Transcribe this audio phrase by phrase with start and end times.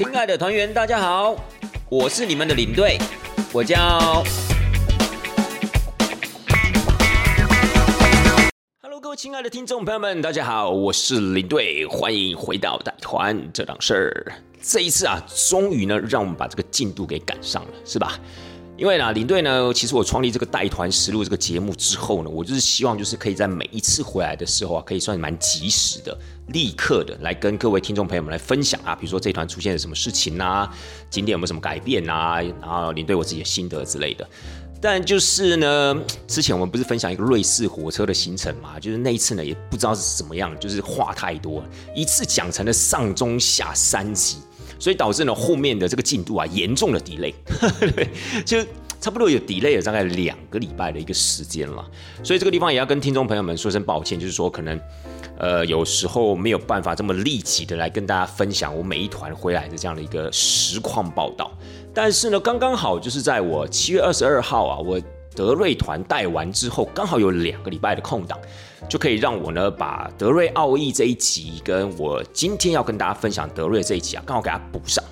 [0.00, 1.36] 亲爱的团员，大家好，
[1.90, 2.96] 我是你们的领队，
[3.52, 4.24] 我叫。
[8.80, 14.32] Hello，各位亲爱的听众朋友们，大家好，我是领队，欢迎回到带团这档事儿。
[14.62, 18.18] 这一次啊，终于呢，让我们把这个进度给赶上了，是吧？
[18.80, 30.66] 因为呢，领队呢，其实我创立这个带团实录这个节目之后呢，我就是希望就是可以在每一次回来的时候啊，可以算蛮及时的、立刻的来跟各位听众朋友们来分享啊，比如说这团出现了什么事情呐，
[31.10, 34.26] 景点有没有什么改变呐，然后领队我自己的心得之类的。
[34.80, 35.94] 但就是呢，
[36.26, 41.62] 之前我们不是分享一个瑞士火车的行程嘛，就是那一次呢，也不知道是怎么样，就是话太多，
[41.94, 44.38] 一次讲成了上中下三集。
[44.80, 47.32] 所以导致呢后面的这个进度啊严重的 delay，
[48.44, 48.58] 就
[49.00, 51.88] 差不多有 delay 了大概两个礼拜的一个时间了。
[52.24, 54.80] 所以这个地方也要跟听众朋友们说声抱歉，就是说可能
[55.38, 61.52] 呃有时候没有办法这么立即的来跟大家分享我每一团回来的这样的一个实况报道。
[61.94, 65.00] 但是呢刚刚好就是在我七月二十二号啊，我
[65.34, 68.38] 德瑞团带完之后，刚好有两个礼拜的空档。
[68.88, 75.04] 就可以让我呢把德瑞奥义这一集跟我今天要跟大家分享德瑞这一集啊，刚好给它补上，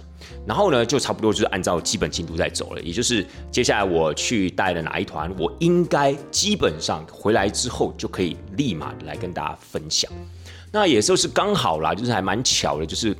[0.47, 10.11] 然后呢就差不多就是按照基本进度在走了，也就是接下来我去带的哪一团，我应该基本上回来之后就可以立马来跟大家分享。
[10.73, 13.17] 那也就是刚好啦，就是还蛮巧的，就是。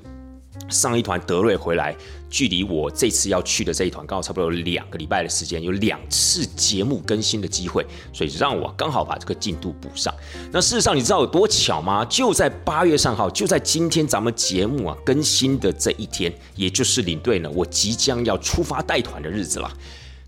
[0.69, 1.97] 上一团德瑞回来，
[2.31, 10.15] 距离我这次要去的这一团刚好差不多有两个礼拜的时间，有两次节目更新的机会，所以让我刚好把这个进度补上。
[10.53, 12.05] 那事实上，你知道有多巧吗？
[12.05, 19.73] 就在八月三号，就在今天咱们节目啊更新的这一天，也就是领队呢，我即将要出发带团的日子了。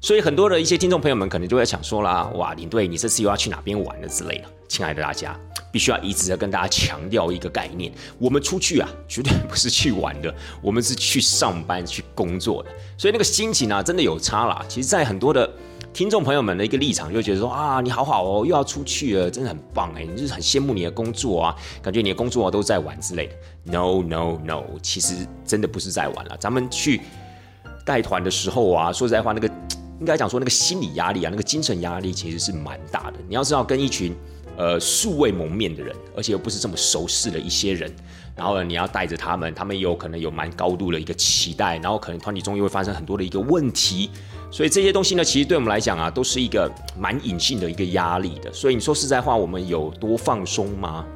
[0.00, 4.44] 所以很多的一些听众朋友们可能就在想说啦，哇，领队你这次又要去哪边玩了之类的。
[4.66, 5.38] 亲爱的大家。
[5.70, 12.70] 必须要一直在跟大家强调一个概念：我们出去啊，绝对不是去玩的，我们是去上班、去工作的。
[12.96, 14.64] 所以那个心情啊，真的有差啦。
[14.68, 15.50] 其实，在很多的
[15.92, 23.34] 听众朋友们的一个立场，就觉得说啊，你好好哦，又要出去了，真的很棒哎，你就是很羡慕你的工作啊，感觉你的工作都在玩之类的。
[23.64, 26.36] No No No，其实真的不是在玩了。
[26.38, 27.00] 咱们去
[27.84, 29.48] 带团的时候啊，说实在话，那个
[29.98, 33.18] 应该讲说那个心理压力啊，那个精神压力其实是蛮大的。
[33.28, 34.14] 你要知道，跟一群
[34.60, 37.90] 呃，素未谋面的人，而且又不是这么熟识的一些人，
[38.36, 44.10] 然后呢，你要带着他们，他们有可能有蛮高度的一个期待，然后可能团体中又会发生很多的一个问题，
[44.50, 48.52] 所以这些东西呢，其实对我们来讲啊，都是一个蛮隐性的一个压力的。
[48.52, 51.06] 所以你说实在话，我们有多放松吗？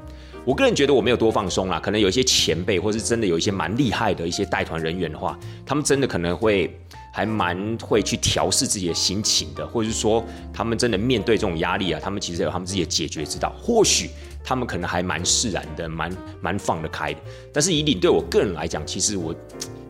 [0.45, 6.71] 我个人觉得我没有多放松啦，可能有一些前辈，或是真的有一些蛮厉害的一些带团人员的话，他们真的可能会。
[7.17, 10.21] 还蛮会去调试自己的心情的，或者是说
[10.53, 13.55] 他们真的面对这种压力啊，他们其实有他们自己的解决之道。
[13.63, 14.11] 或许
[14.43, 17.21] 他们可能还蛮释然的，蛮蛮放得开的。
[17.53, 19.33] 但是以领队我个人来讲，其实我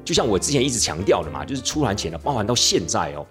[0.05, 3.27] 就像我之前一直强调的嘛，就是出团前呢，包含到现在哦。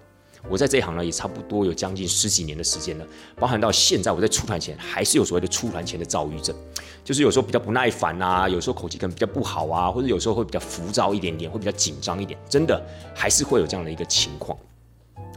[0.48, 3.06] 我在这一行呢，也差不多有将近十几年的时间了，
[3.36, 6.54] 包含到现在，我在出团前还是有所谓的出团前的躁郁症，
[7.02, 12.80] 就是有时候比较不耐烦啊，有时候口气可能比较不好啊，或者有时候会比较浮躁一点点，会比较紧张一点，真的
[13.14, 14.56] 还是会有这样的一个情况。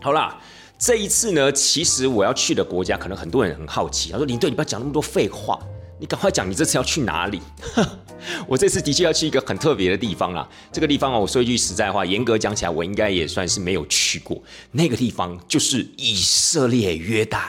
[0.01, 0.38] 好啦，
[0.78, 5.59] 这一次呢，其实我要去的国家，可能很多人很好奇，他说林队，你不要讲那么多废话。
[6.00, 7.41] 你赶快讲，你这次要去哪里？
[8.47, 10.47] 我这次的确要去一个很特别的地方啊！
[10.72, 14.41] 这个地方啊，我说一句实在话，严格讲起来，我应该也算是没有去过。
[14.72, 17.40] 那个地方就是以色列约旦。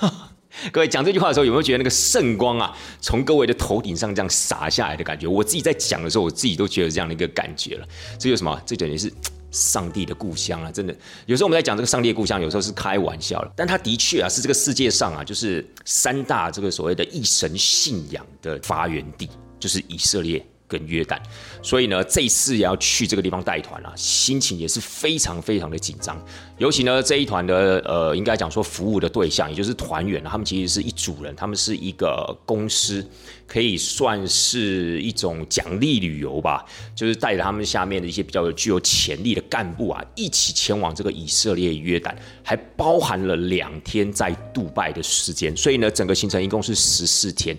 [0.72, 5.26] 各位讲这句话的时候，有没有觉得那个圣光啊，从各位的头顶上这样洒下来的感觉？
[5.26, 7.86] 我自己在讲的时候，我自己都觉得这样的一个感觉了。
[8.18, 8.60] 这有什么？
[8.64, 9.12] 这等于是。
[9.50, 10.94] 上帝的故乡啊，真的，
[11.26, 19.28] 有时候我们在讲这个上帝的故乡，有时候是开玩笑了，但它的确啊是这个世界上啊，就是三大这个所谓的一神信仰的发源地，
[19.58, 20.44] 就是以色列。
[20.68, 21.18] 跟约旦，
[21.62, 26.22] 所以呢，这次也要去这个地方带团啊，心情也是非常非常的紧张。
[26.58, 33.04] 尤其呢，这一团的呃，应该讲说服务的对象，也就是团员他们其实是一组人，他们是一个公司，
[33.46, 36.64] 可以算是一种奖励旅游吧，
[36.94, 47.56] 就是带着他们下面的一些比较具有潜力的干部啊，一起前往这个以色列约旦，还包含了两天在杜拜的时间，所以呢，整个行程一共是十四天。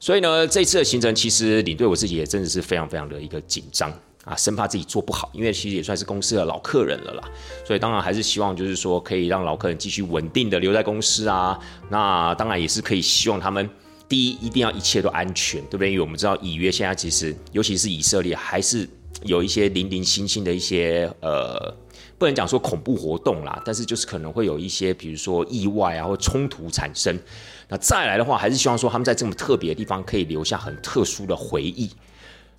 [0.00, 3.92] 所以呢，这次的行程其实领队我自己也真的是非常非常的一个紧张
[4.24, 7.22] 啊，生怕自己做不好，因为其实也算是公司的老客人了啦。
[7.66, 11.58] 所以当然还是希望就是说可以让老客人继续稳定的留在公司啊。
[11.90, 13.68] 那当然也是可以希望他们
[14.08, 15.90] 第一一定要一切都安全，对不对？
[15.90, 18.88] 因为我们知道以约现在其实尤其是以色列还是
[19.24, 21.74] 有一些零零星星的一些呃，
[22.16, 27.18] 不能讲说恐怖活动啦，但是就是可能会有一些比如说意外啊或冲突产生。
[27.68, 31.90] 那再来的话，还是希望说他们在这么特别的地方可以留下很特殊的回忆。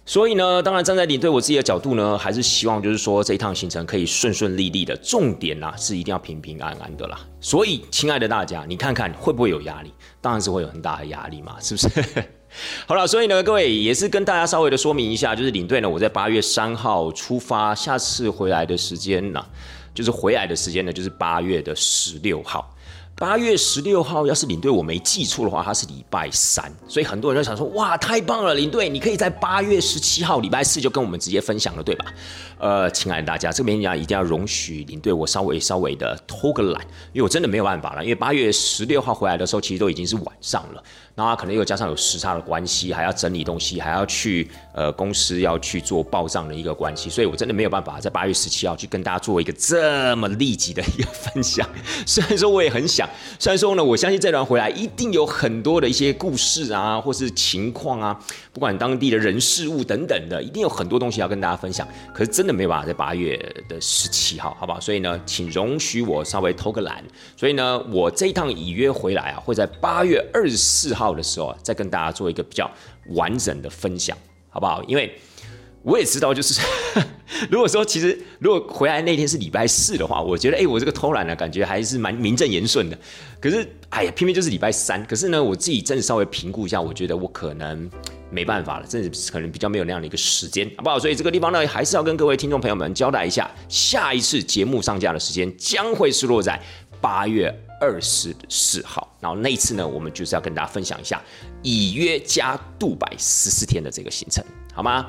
[0.05, 7.19] 所以呢，当然站在领队我自己的角度呢，还是希望就是说这一趟行程可以顺顺利利的，重点呢是一定要平平安安的啦。
[7.39, 9.93] 所以，亲爱的大家，你看看会不会有压力？
[10.19, 11.89] 当然是会有很大的压力嘛，是不是？
[12.87, 19.45] 好了，所以呢，各位也是跟大家稍微的说明一下，就是领队呢，我在八月三号出发，下次回来的时间呢，
[19.93, 22.75] 就是回来的时间呢，就是八月的十六号。
[23.19, 32.05] 八月十六号，要是领队我没记错的话，它是礼拜三，所以很多人就想说，哇，太棒了，领队你可以在八月十七号礼拜四就跟我们直接分享了，对吧？
[32.57, 36.81] 呃，亲爱的大家，这边讲一定要容许领队我稍微稍微的偷个懒，
[37.11, 40.81] 因为我真的没有办法了，因为八月十六号回来的时候，其实都已经是晚上了。
[41.25, 51.67] 那可能又加上有时差的关系，还要整理东西，还要去呃公司要去做报账的一个关系，所以我真的没有办法在八月十七号去跟大家做一个这么立即的一个分享。
[52.05, 53.07] 虽然说我也很想，
[53.37, 58.17] 虽然说呢，我相信这段回来一定有很多的一些故事啊，或是情况啊，
[58.53, 61.85] 不管当地的人事物等等的，一定有很多东西要跟大家分享。
[62.13, 63.37] 可是真的没有办法在八月
[63.67, 64.79] 的十七号，好不好？
[64.79, 67.03] 所以呢，请容许我稍微偷个懒。
[67.35, 71.08] 所以呢，我这一趟已约回来啊，会在八月二十四号。
[71.13, 72.69] 的时候，再跟大家做一个比较
[73.15, 74.17] 完整的分享，
[74.49, 74.83] 好不好？
[74.83, 75.13] 因为
[75.81, 76.59] 我也知道，就是
[77.49, 82.97] 如果说其实如果回来那天是礼拜四的话，我觉得哎，我这个偷懒的感觉还是蛮名正言顺的。
[83.39, 85.05] 可是哎呀，偏偏就是礼拜三。
[85.05, 87.89] 可是呢，我自己真的稍微评估一下，我觉得我可能
[88.29, 90.99] 没办法了，真的可能比较没有那样的一个时间，好不好？
[90.99, 96.61] 所以这个地方呢，还是要跟各位听众朋友们交代一下，下一次节目上架的时间将会是落在
[96.99, 97.57] 八月。
[97.79, 101.21] 二十四号，然后那一次呢，我们就是要跟大家分享一下
[101.61, 104.43] 以约加杜拜十四天的这个行程，
[104.73, 105.05] 好吗？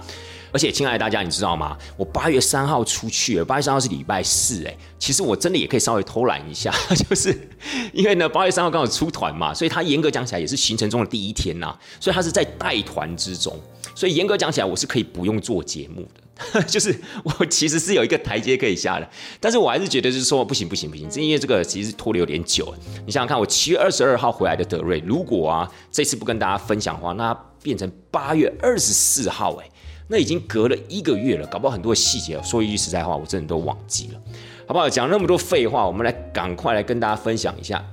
[0.53, 1.79] 而且，亲爱的大家，你知道吗？
[1.97, 6.75] 我八月三号出去，八月三号是礼拜四，哎，其实我真的也可以稍微偷懒一下，
[7.09, 7.49] 就是
[7.93, 13.57] 因为呢，八月三号刚好出团嘛，所以它严格讲起来也是行程中的第一天呐，所以它是在带团之中，
[13.95, 16.21] 所以严格讲起来，我是可以不用做节目的。
[16.67, 19.09] 就是我其实是有一个台阶可以下的，
[19.39, 22.75] 但是我还是觉得就是说不行不行不行，因为这个其实拖的有点久。
[23.05, 27.33] 你想想看，我七月二十二号回来的德瑞，如果啊这次不跟大家分享的话，那
[27.63, 29.69] 变成八月二十四号，哎，
[30.09, 34.21] 那已经隔了一个月了，搞不好很多细节，说一句实在话，我真的都忘记了，
[34.67, 34.89] 好不好？
[34.89, 37.85] 讲那么多废话，我们来赶快来跟大家分享一下，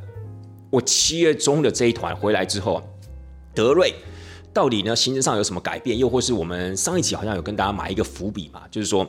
[0.70, 2.82] 我七月中的这一团回来之后，
[3.54, 3.94] 德瑞。
[4.58, 5.96] 到底呢，行程上有什么改变？
[5.96, 9.08] 又或是我们上一集好像有跟大家埋一个伏笔嘛，就是说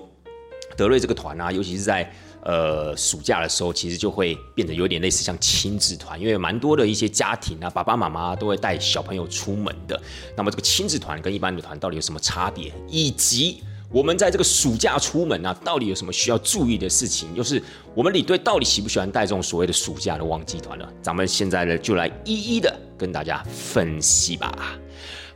[0.76, 2.12] 德瑞这个团啊，尤其是在
[2.42, 9.98] 呃暑假的时候，其实就会变得有点类似像亲子团，因为蛮多的一些家庭啊，爸爸妈妈都会带小朋友出门的。
[10.36, 12.70] 那么这个亲子团跟一般的团到底有什么差别？
[12.86, 17.26] 以及我们在这个暑假出门啊，到底有什么需要注意的事情？
[17.34, 17.62] 又是
[17.94, 20.86] 我们领队到底喜不喜欢带这种所谓的暑假的旺季团呢？
[21.00, 24.78] 咱们现在呢，就来一一的跟大家分析吧。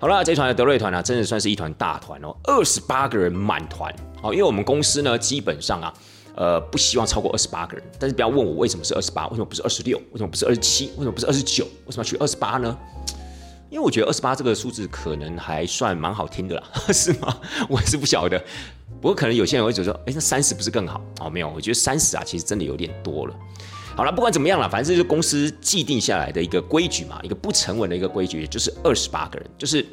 [0.03, 3.95] 好了，这团的德瑞团呢，真的算是一团大团哦，二十八个人满团。
[4.21, 5.95] 好，因为我们公司呢，基本上啊，
[6.35, 7.87] 呃，不希望超过二十八个人。
[8.01, 12.77] 但是不要问我为什么是二十八，为什么不是二十六，为什么不是二十七，为什么不是二十九，为什么要取二十八呢？
[13.71, 17.39] 因为我觉得二十八这个数字可能还算蛮好听的啦， 是吗？
[17.69, 18.37] 我也是不晓得。
[19.01, 21.01] 不过可能有些人会觉得说，哎，那三十不是更好？
[21.21, 23.35] 哦，没有，我觉得三十啊，其实真的有点多了。
[23.95, 29.87] 好了，不管怎么样了，反正这是公司既定下来的一个规矩嘛，一个不成文的一个规矩，就是二十八个人，就是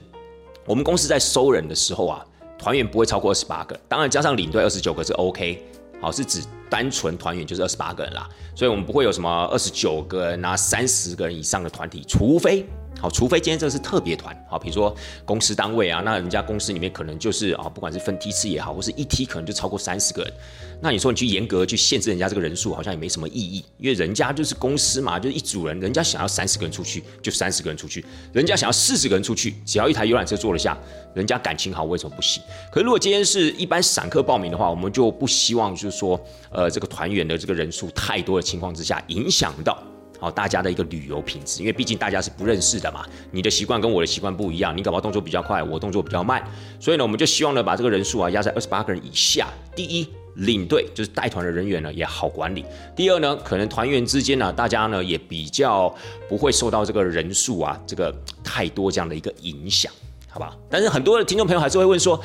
[0.66, 2.25] 我们公司在收人的时候啊，
[2.57, 5.62] 团员不会超过二十八个，当然加上领队二十九个是 OK，
[6.02, 12.66] 好，是指单纯团员就是二十八个人啦，所以我们不会有什么二十九个人拿三十个人以上的团体，除非。
[13.00, 14.94] 好，除非今天这是特别团，好，比如说
[15.24, 20.34] 公司单位啊，那人家公司里面可能就是啊，不管是分梯次也好，或是一梯可能就超过三十个人，
[20.81, 28.04] 那你说你去严格去限制人家这个人数，好像也没什么意义，因为人家就是公司嘛，就是一组人，人家想要三十个人出去就三十个人出去，
[28.34, 30.78] 人家想要四十个人出去，只要一台游览车坐得下，
[31.14, 32.44] 人家感情好，为什么不行？
[32.69, 36.19] 可是如果今天是一般散客报名的话，我们就不希望就是说，
[36.52, 39.81] 呃，这个团员的这个人数太多的情况之下，影响到。
[40.19, 46.44] 好，大家的一个旅游品质，因为毕竟大家是不认识的嘛，你的习惯跟我的习惯不一样，你搞不好动作比较快，我动作比较慢，
[46.80, 49.47] 所以呢，我们就希望呢，把这个人数啊压在二十八个人以下。
[49.73, 52.64] 第一，领队就是带团的人员呢也好管理；
[52.95, 55.94] 第二呢，可能团员之间呢，大家呢也比较
[56.28, 59.90] 不会受到这个人数啊这个太多这样的一个影响，
[60.28, 60.54] 好吧？
[60.69, 62.21] 但是很多的听众朋友还是会问说。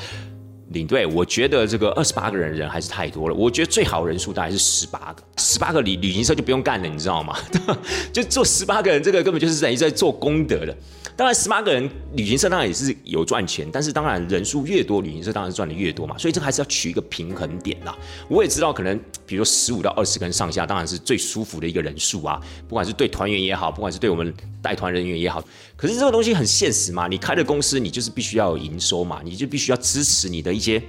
[0.74, 3.34] 领队，我觉得这个二十八个人人还是太多了。
[3.34, 7.34] 我觉得最好人数大概是十八个，十八个旅旅行社就不用干了，你知道吗？
[8.12, 10.76] 就做十八个人，这个根本就是等于在做功德的。
[11.16, 16.18] 当然，十八个人旅行社当然也是有赚钱，但是当然人数越多，旅行社当然是赚的越多嘛。
[16.18, 17.96] 所以这还是要取一个平衡点啦。
[18.28, 22.40] 我也知道，可能比如说十五到二十个人上下，当然是最舒服的一个人数啊。
[22.68, 24.34] 不管是对团员也好，不管是对我们
[24.64, 25.44] 带团人员也好。
[25.76, 30.83] 可是这个东西很现实嘛，你开的公司，你就是必须要有营收嘛，你就必须要支持你的一些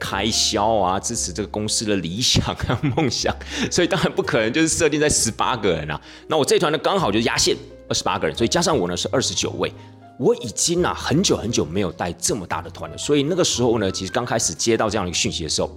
[0.00, 3.36] 开销啊，支持这个公司的理想啊、梦想，
[3.70, 6.00] 所以当然不可能就是设定在十八个人啊。
[6.26, 7.54] 那我这团呢刚好就压线
[7.88, 9.70] 二十八个人，所以加上我呢是二十九位。
[10.18, 15.74] 我已经啊很久很久没有带这么大的团了，所以那个时候呢，其实刚开始接到这样的一个讯息的时候，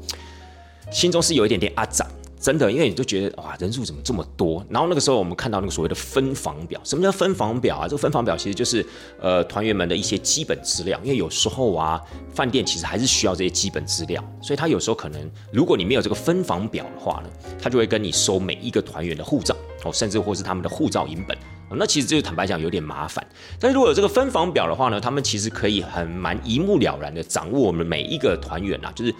[0.91, 2.05] 心中是有一点点阿长。
[2.43, 4.61] 真的，因为你就觉得哇，人数怎么这么多？
[4.69, 7.87] 然后那个时候我们看到那个所谓的分房表，什么叫分房表啊？
[7.87, 8.85] 这个分房表其实就是
[9.21, 12.01] 呃团员们的一些基本资料，因为有时候啊，
[12.33, 17.29] 饭店其实还是需要这些基本资料，所以他有时候可能如果你没有这个分房表的话呢，
[17.61, 21.37] 他就会跟你收每一个团员的护照哦，甚至或是他们的护照影本。
[21.71, 23.25] 那其实就坦白讲有点麻烦，
[23.59, 29.13] 但是如果有这个分房表的话呢，他们其实可以很蛮一目了然的掌握我们每一个团员啊，就是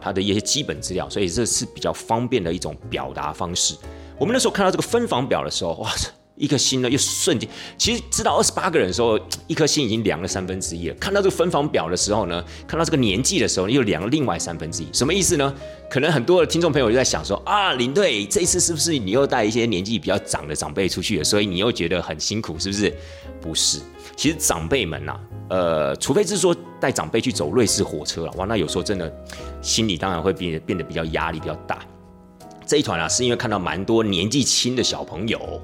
[0.00, 3.76] 他的一些基本资料，所以这是比较方便的一种表达方式。
[4.18, 5.90] 我们那时候看到这个分房表的时候，哇！
[6.40, 10.94] 一颗心呢，又瞬间，其实知道二十八个人的时候，一颗心已经凉了三分之一了。
[10.94, 14.86] 看到这个分房表的时候呢，看到这个年纪的时候，又凉了另外三分之一。
[14.92, 15.54] 什么意思呢？
[15.90, 22.96] 可能很多的听众朋友就在想说啊，领队这一次是不是你又带一些年纪比较长的长辈出去了，所以你又觉得很辛苦，是不是？
[23.42, 23.78] 不是，
[24.16, 25.20] 其实长辈们呐，
[25.50, 29.12] 呃，除非是说带长辈去走瑞士火车了，哇，那有时候真的
[29.60, 31.80] 心里当然会变变得比较压力比较大。
[32.66, 35.60] 这一团啊，是因为看到蛮多年纪轻的小朋友。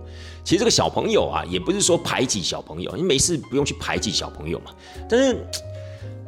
[0.46, 4.66] 其实这个小朋友啊，也不是说排挤小朋友，你没事不用去排挤小朋友嘛。
[5.08, 5.44] 但是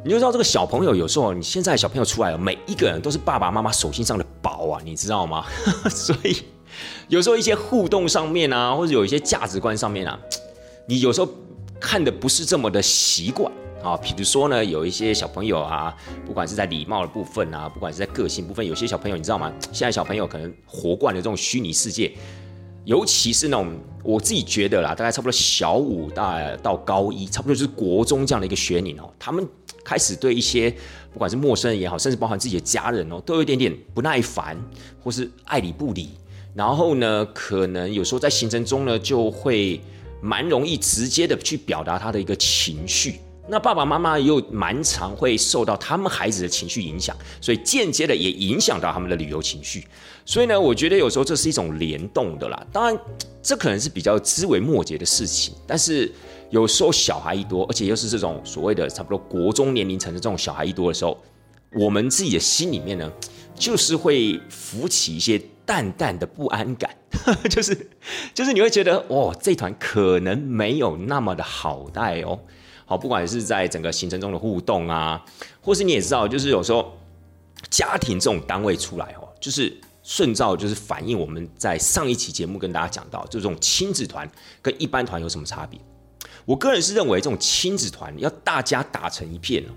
[0.03, 5.45] 你就知道这个小朋友有时候，你现在小朋友出来了，每一个人都是爸爸妈妈手心上的宝啊，你知道吗？
[5.89, 6.35] 所以
[7.07, 10.19] 有时候一些互动上面啊，或者有一些价值观上面啊，
[10.85, 11.31] 你有时候
[11.79, 13.49] 看的不是这么的习惯
[13.81, 13.95] 啊。
[13.95, 15.95] 比如说呢，有一些小朋友啊，
[16.25, 19.49] 不管是在礼貌的部分啊，不管是在个性部分，有些小朋友你知道吗？
[19.71, 22.11] 现在小朋友可能活惯了这种虚拟世界。
[22.85, 29.47] 尤其是那种我自己觉得啦，大概差不多小五到到高一，差不多就是国中这样的一个学龄哦，他们
[29.83, 30.73] 开始对一些
[31.13, 34.57] 不管是陌生人也好，甚至包含自己的家人哦，都有一点点不耐烦，
[35.03, 36.09] 或是爱理不理。
[36.55, 39.79] 然后呢，可能有时候在行程中呢，就会
[40.21, 43.19] 蛮容易直接的去表达他的一个情绪。
[43.47, 49.85] 那爸爸妈妈又蛮常会受到他们孩子的情绪影响，所以间接的也影响到他们的旅游情绪。
[50.29, 52.67] 所以呢，我觉得有时候这是一种联动的啦。
[52.71, 52.95] 当然，
[53.41, 56.11] 这可能是比较枝微末节的事情，但是
[56.51, 61.17] 有时候小孩一多，而且又是这种所谓的差不多国中年龄层的这种小孩一多的时候，
[61.71, 63.11] 我们自己的心里面呢，
[63.55, 66.95] 就是会浮起一些淡淡的不安感，
[67.49, 67.89] 就是
[68.31, 72.39] 就是你会觉得，哦，这团可能没有那么的好带哦。
[72.85, 75.25] 好，不管是在整个行程中的互动啊，
[75.59, 76.95] 或是你也知道，就是有时候
[77.71, 79.75] 家庭这种单位出来哦，就是
[80.09, 84.27] 顺照，就是反映我们在上一期节目跟大家讲到，就这种亲子团
[84.59, 85.79] 跟一般团有什么差别？
[86.45, 89.71] 我个人是认为，这种亲子团要大家打成一片哦，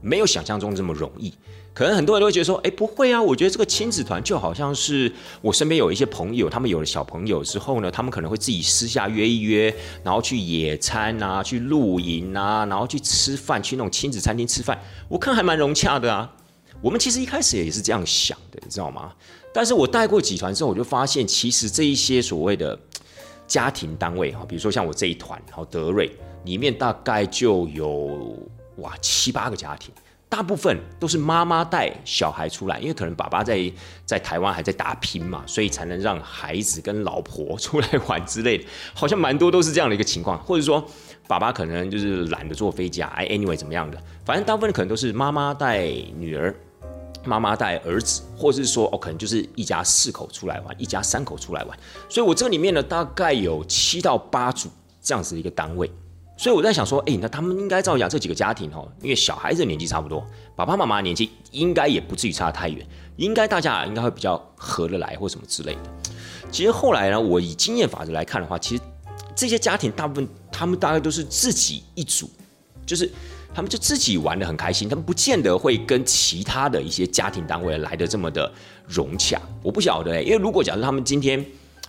[0.00, 1.34] 没有想象中这么容易。
[1.74, 3.20] 可能很多人都会觉得说，哎，不会啊！
[3.20, 14.80] 我觉得这个亲子团就好像是我身边有一些朋友，他们有了小朋友之后呢，他们可能会自己私下约一约，然后去野餐啊，去露营啊，然后去吃饭，去那种亲子餐厅吃饭。
[15.08, 16.32] 我看还蛮融洽的啊。
[16.82, 19.12] 我们其实一开始也是这样想的，你知道吗？
[19.56, 22.78] 但是我带过几团之后，我就发现，其实这一些所谓的
[23.46, 28.38] 家庭单位哈，比如说像我这一团，然后德瑞里面大概就有
[28.76, 29.90] 哇七八个家庭。
[30.28, 33.72] 大部分都是妈妈带小孩出来，因为可能爸爸在
[34.04, 40.84] 在台湾还在打拼嘛，所以才能让孩子跟老婆出来玩之类的，好像蛮多都是这样的一个情况，或者说
[41.26, 43.96] 爸爸可能就是懒得坐飞机啊，哎，anyway 怎么样的，
[44.26, 45.86] 反正大部分可能都是妈妈带
[46.18, 46.54] 女儿，
[47.26, 51.78] 妈妈带儿子，或者是说哦，可能就是一家四口出来玩，一家三口出来玩，
[52.08, 54.68] 所以我这里面呢大概有七到八组
[55.02, 55.90] 这样子的一个单位。
[56.38, 60.22] 所以我在想说，哎，那他们应该照养这几个家庭哦，因为小孩子年纪差不多，
[60.54, 65.80] 爸爸妈妈年纪应该也不至于差太远，应该大家应该会比较合得来或什么之类的。
[66.50, 68.82] 其实后来呢，我以经验法则来看的话，其实
[69.34, 72.28] 这些家庭大部分他们大概都是自己一组，
[72.84, 73.10] 就是
[73.56, 78.52] 他们就自己玩的很开心，他们不见得会跟其他的一些家庭单位来的这么的
[78.86, 79.40] 融洽。
[79.62, 81.42] 我不晓得，因为如果假设他们今天。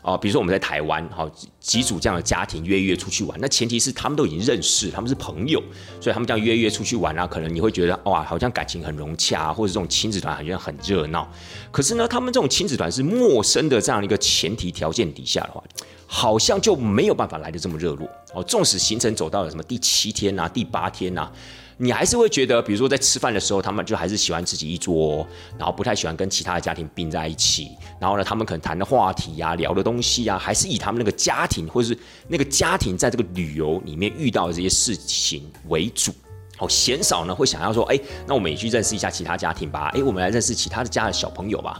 [0.08, 5.62] 哦，比如说我们在台湾，好几组这样的家庭约约出去玩，那前提是他们都已经认识，他们是朋友，
[6.00, 11.30] 所以他们这样约约出去玩啊，可能你会觉得哇，好像感情很融洽啊，或者这种亲子团好像很热闹。
[11.72, 15.62] 可是呢，他们这种亲子团是陌生的这样一个前提条件底下的话，
[16.06, 18.10] 好像就没有办法来的这么热络。
[18.34, 21.30] 哦，纵使行程走到了什么第七天啊、第八天啊，
[21.80, 25.26] 你还是会觉得，比如说在吃饭的时候，他们就还是喜欢自己一桌，
[25.60, 27.70] 然后不太喜欢跟其他的家庭并在一起。
[28.00, 36.12] 然后呢，他们可能谈的话题呀、聊的东西呀，还是以他们那个家庭或者是那个家庭在这个旅游里面遇到的这些事情为主。
[36.58, 39.92] 好，鲜少呢会想要说，哎，那我们也去认识一下其他家庭吧。
[39.94, 41.80] 哎，我们来认识其他的家的小朋友吧。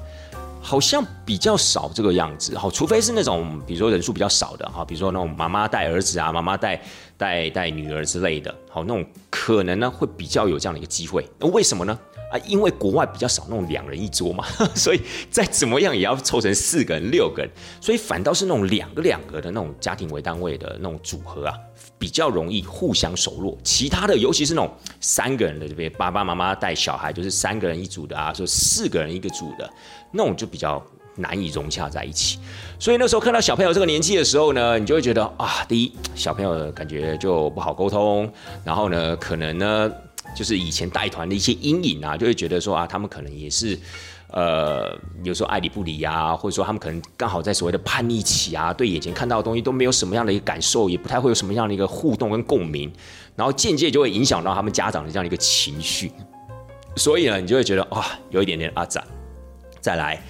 [0.60, 6.82] 好像比较少这个样子，好，除非是那种比如说人数比较少的哈，比如说那种妈妈带儿子啊，妈妈带
[7.18, 11.28] 带带女儿之类的，好，那种可能呢会比较有这样的一个机会。
[11.40, 11.98] 那为什么呢？
[12.32, 14.46] 啊，因为国外比较少那种两人一桌嘛，
[14.76, 21.56] 所以再怎么样也要凑成四个人、六个人，所以反倒是那种两个两个的那种家庭为单位的那种组合啊，
[21.98, 23.58] 比较容易互相熟络。
[23.64, 24.70] 其他的，尤其是那种
[25.00, 29.70] 三个人的这边，爸爸妈妈带小孩，就是三个人一组的啊，说四个人一个组的。
[30.12, 30.86] 那种就比较
[31.18, 32.40] 难以融洽在一起，
[32.80, 38.32] 所以那时候看到小朋友这个年纪的时候呢，你就会觉得啊，第一小朋友感觉就不好沟通，
[38.64, 39.92] 然后呢，可能呢
[40.36, 43.78] 就是以前带团的一些阴影啊，就会觉得说啊，他们可能也是
[44.32, 52.92] 呃有时候爱理不理啊，或者说他们可能刚好在所谓的叛逆期啊，对眼前看到的东西都没有什么样的一个感受，也不太会有什么样的一个互动跟共鸣，
[53.36, 56.12] 然后间接就会影响到他们家长的这样的一个情绪，
[56.96, 59.04] 所以呢，你就会觉得哇，有一点点阿展。
[59.80, 60.22] 再来，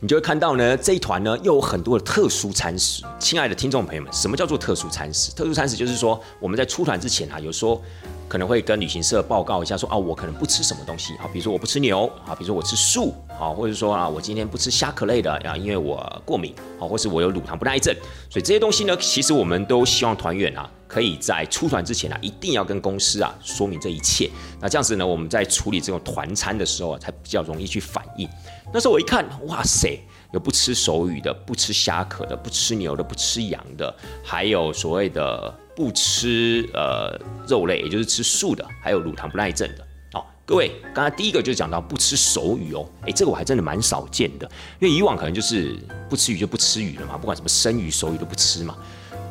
[0.00, 3.02] 你就会看到呢，这一团呢又有很多的特殊餐食。
[3.18, 5.32] 亲爱的听众朋友们，什么叫做特殊餐食？
[5.32, 7.80] 特殊餐食就是说，我们在出团之前啊，有时候
[8.28, 17.94] 可能会跟旅行社报告一下，说啊，我可能不吃什么东西，好，比如说我不吃牛，好，比如说我吃素，好，或者说啊，我今天不吃虾壳类的啊，因为我过敏，好，或是我有乳糖不耐症，
[18.28, 20.68] 所以这些东西呢，其实我们都希望团员啊。
[20.86, 24.30] 可以在出团之前啊，一定要跟公司啊说明这一切。
[24.60, 28.28] 那这样子呢，我们在处理这种团餐的时候啊，才比较容易去反应。
[28.74, 30.00] 那时候我一看，哇塞，
[30.32, 37.16] 有不吃手语的，不吃虾壳的，不吃牛的，不吃羊的，还有所谓的不吃呃
[37.46, 39.86] 肉类，也就是吃素的，还有乳糖不耐症的。
[40.14, 44.50] 哦，各位，刚才第一个就讲到不吃手语哦，哎，这个我还真的蛮少见的，
[44.80, 45.78] 因为以往可能就是
[46.10, 48.76] 不吃鱼就不吃鱼了嘛，不管什么生鱼、熟鱼都不吃嘛。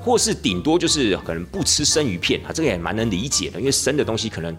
[0.02, 4.58] 或是顶多就是可能不吃生鱼片啊，这个也蛮能理解的，因为生的东西可能，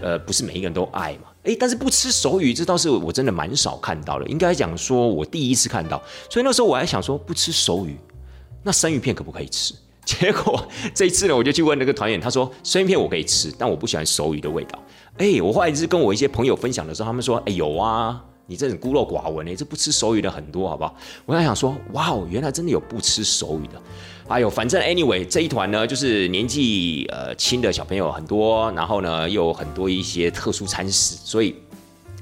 [0.00, 1.31] 呃，不是每一个人都爱嘛。
[1.44, 4.26] 诶，但是不吃手鱼，这倒是我真的蛮少看到的。
[4.26, 7.96] 应该讲说，我第一次看到，所以那时候我还想说，不吃手鱼，
[8.62, 9.74] 那生鱼片可不可以吃？
[10.04, 14.78] 结果这一次呢，我就去问那个团员，他说生鱼片我可以吃，但我不喜欢熟鱼的味道。
[15.18, 18.22] 哎，我后来是跟我一些朋友分享的时候，他们说，哎，有啊。
[18.46, 20.94] 你这种孤陋寡闻，哎，这不吃手语的很多，好不好？
[21.24, 23.80] 我在想说，哇哦，原来真的有不吃手语的。
[24.28, 31.54] 哎呦，反正 anyway 这一团呢，就是年纪呃轻的小朋友很多，然后呢又有很多一些特殊餐食，所以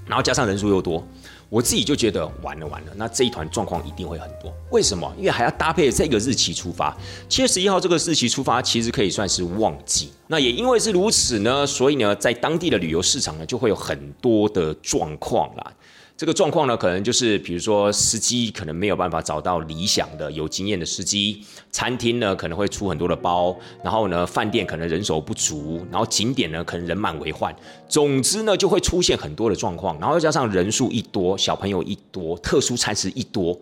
[0.06, 1.06] 然后加上人数又多，
[1.48, 4.52] 我自己就觉得完了完了，那这一团状况一定会很多。
[4.70, 5.12] 为什么？
[5.16, 6.96] 因为还要搭配这个日期出发，
[7.28, 10.10] 七月十一号这个日期出发，其实可以算是旺季。
[10.26, 15.72] 那也因为是如此呢，所以呢，在当地的旅游市场呢，就会有很多的状况啦。
[16.20, 27.56] 这个状况呢，可能就是比如说司机可能没有办法找到理想的有经验的司机，餐厅呢可能会出很多的包，然后呢饭店可能人手不足，然后景点呢可能人满为患，
[27.88, 33.58] 总之呢就会出现很多的状况，然后加上人数一多，小朋友一多，特殊餐食一多，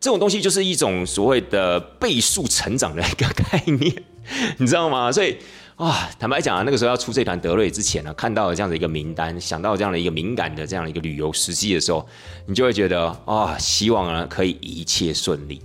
[0.00, 4.02] 这种东西就是一种所谓的倍数成长的一个概念，
[4.56, 5.12] 你知道吗？
[5.12, 5.36] 所以。
[5.80, 12.06] 啊，坦白讲啊，那个时候要出这团德瑞之前呢，看到了这样的一个名单，想到这样的一个敏感的这样的一个旅游时机的时候，
[12.44, 15.62] 你就会觉得啊，希望呢可以一切顺利。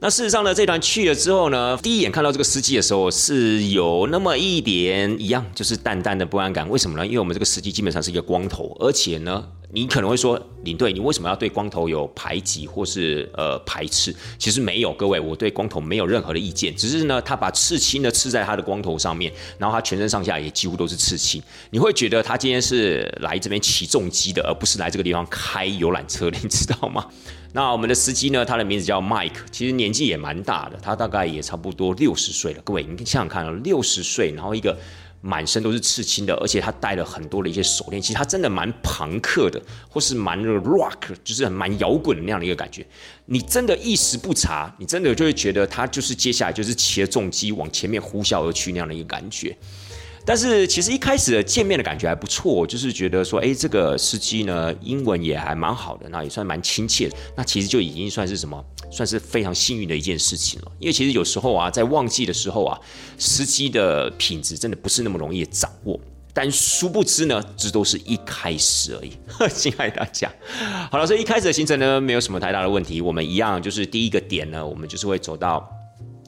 [0.00, 6.66] 那事实上呢，这团去了之后呢，第一眼看到这个司机的时候是有那么一点一样，就是淡淡的不安感。
[6.70, 7.06] 为什么呢？
[7.06, 9.44] 因为我们这个司机基本上是一个光头，而且呢。
[9.74, 14.14] 你可能会说，领队，你为什么要对光头有排挤或是呃排斥？
[14.38, 27.06] 其实没有，各位，我对光头没有任何的意见，只是呢，他把刺青呢刺在他的光头上面，然后他全身上下也几乎都是刺青，你会觉得他今天是来这边骑重机的，而不是来这个地方开游览车的，你知道吗？
[27.54, 32.60] 那我们的司机呢，他的名字叫 Mike，其实年纪也蛮大的，他大概也差不多六十岁了。
[32.62, 34.76] 各位，你想想看啊，六十岁，然后一个。
[35.22, 42.84] 满身都是刺青的，而且他戴了很多的一些手链，其实他真的蛮朋克的，或是蛮 rock，就是蛮摇滚那样的一个感觉。
[43.26, 49.56] 你真的一时不察，你真的就会觉得他就是接下来就是骑着重机往前面呼啸而去那样的一个感觉。
[50.24, 57.16] 但是其实一开始的见面的感觉还不错，就是觉得说，哎，这个司机呢，英文也还蛮好的，那也算蛮亲切的。
[57.36, 60.72] 那其实就已经算是什么，算是非常幸运的一件事情了。
[60.78, 62.78] 因为其实有时候啊，在旺季的时候啊，
[63.18, 65.98] 司机的品质真的不是那么容易掌握。
[66.34, 69.12] 但殊不知呢，这都是一开始而已。
[69.52, 70.32] 亲爱的大家，
[70.90, 73.00] 好了，所以一开始的行程呢，没有什么太大的问题。
[73.00, 75.68] 我们一样就是第一个点呢，我们就是会走到。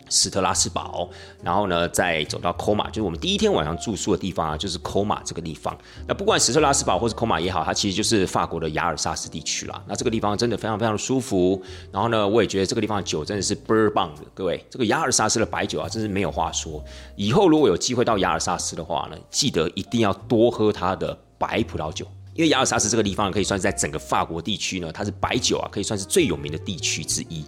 [0.08, 1.08] 斯特拉斯堡，
[1.42, 5.76] 然后呢，再走到科马，就是我们第一天晚上住宿的地方啊，就是科马这个地方。
[6.06, 9.82] 那不管斯特拉斯堡或是科马也好，它其实就是法国的雅尔萨斯地区啦。
[9.86, 11.60] 那这个地方真的非常非常的舒服。
[11.90, 14.22] 然后呢，我也觉得这个地方酒真的是倍儿棒的。
[14.34, 16.82] 各位，这个雅尔萨斯的白酒啊，真是没有话说。
[17.16, 22.06] 以后如果有机会到雅尔萨斯的话呢，记得一定要多喝它的白葡萄酒。
[22.34, 27.44] 因为雅尔萨斯这个地方可以算是在整个法国地区呢，它是白酒啊，可以算是最有名的地区之一。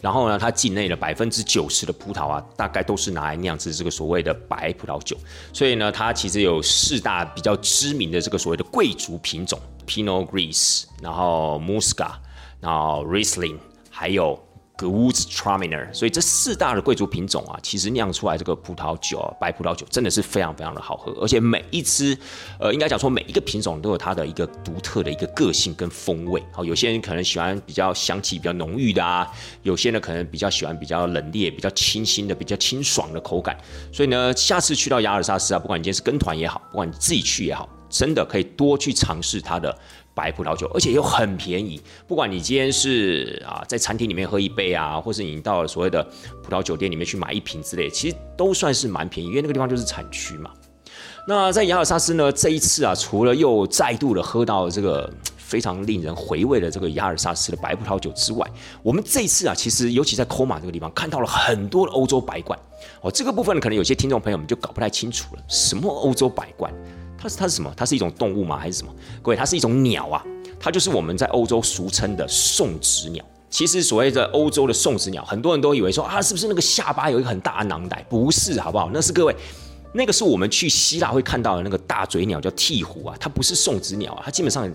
[0.00, 5.16] 然后呢，它境内的百分之九十的葡萄啊，大概都是拿来酿制这个所谓的白葡萄酒。
[5.52, 12.12] 所以呢，它其实有四大比较知名的这个所谓的贵族品种：Pinot Gris，然后 Muscat，
[12.60, 13.58] 然后 Riesling，
[13.90, 14.42] 还有。
[14.80, 22.16] G o o d t r a m i n e r 所以这四大的贵族品种啊，其实酿出来这个葡萄酒啊，白葡萄酒真的是非常非常的好喝，而且每一支，
[22.58, 26.42] 呃，应该讲说每一个品种都有它的一个独特的一个个性跟风味。
[26.52, 29.30] 好，有些人可能喜欢比较香气比较浓郁的啊，
[29.62, 33.54] 有些人可能比较喜欢比较冷冽、比较清新的、比较清爽的口感。
[33.92, 39.76] 所以呢，下次去到雅尔萨斯啊，不管你今天是跟团也好，不管你自己去也好，真的可以多去尝试它的。
[40.12, 41.80] 白葡萄酒，而且又很便宜。
[42.06, 46.02] 不管你今天是啊在餐厅里面喝一杯啊，或是你到了所谓的
[46.42, 50.50] 葡萄酒店里面去买一瓶之类，其实都算是蛮便宜，因为那个地方就是产区嘛。
[51.28, 58.46] 那在雅尔萨斯呢，这一次啊，除了又再度的喝到这个非常令人回味的这个雅尔萨斯的白葡萄酒之外，
[58.82, 62.58] 我们这一次啊，其实尤其在科马这个地方看到了很多的欧洲白罐
[63.00, 63.10] 哦。
[63.10, 66.70] 这个部分，可能有些听众朋友们就搞不太清楚了，什么欧洲白罐？
[67.20, 67.70] 它是它是什么？
[67.76, 68.56] 它是一种动物吗？
[68.56, 68.90] 还是什么？
[69.20, 70.24] 各位，它是一种鸟啊！
[70.58, 73.22] 它就是我们在欧洲俗称的送子鸟。
[73.50, 78.02] 其实所谓的欧洲的送子鸟，很多人都以为说啊，是不是那个下巴有一个很大的囊袋？
[78.08, 78.88] 不是，好不好？
[78.94, 79.36] 那是各位，
[79.92, 83.14] 那个是我们去希腊会看到的那个大嘴鸟，叫鹈鹕啊。
[83.20, 84.70] 它不是送子鸟啊，它基本上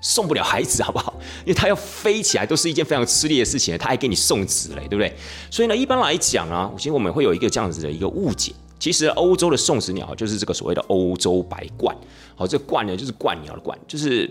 [0.00, 1.14] 送不了孩子，好不好？
[1.40, 5.12] 因为它要飞起来都是一件非常吃力的事情，它还给你送子嘞，对不对？
[5.50, 8.52] 所以呢，一般来讲啊，其实我们会有一个这样子的一个误解。
[8.84, 11.90] 其实欧洲的送子鸟就是这个所谓的欧洲白鹳，
[12.36, 14.30] 好，这鹳呢就是鹳鸟的鹳，就是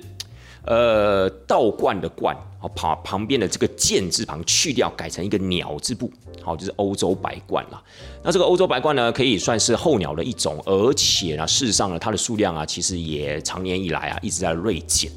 [0.64, 6.08] 呃倒冠的冠，好旁旁边的这个剑字旁去掉，改成一个鸟字部，
[6.44, 7.82] 好，就是欧洲白鹳啦。
[8.24, 15.12] 那这个欧洲白鹳呢，可以算是候鸟的一种，而且呢，事实上呢，它的数量啊，其实也长年以来啊一直在锐减。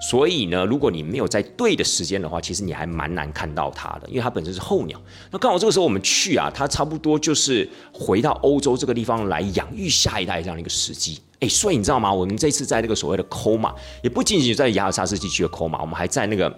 [0.00, 5.00] 所以呢，如果你没有在对的时间的话，其实你还蛮难看到它的，因为它本身是候鸟。
[5.30, 11.20] 那刚好这个时候我们去啊，它差不多就是回到欧洲这个地方来养育下一代这样的一个时机。
[11.40, 12.12] 哎，所以你知道吗？
[12.12, 16.52] 我们这次在那个所谓的抠马，也不仅仅在雅尔萨斯地区的抠马，我们还在那个。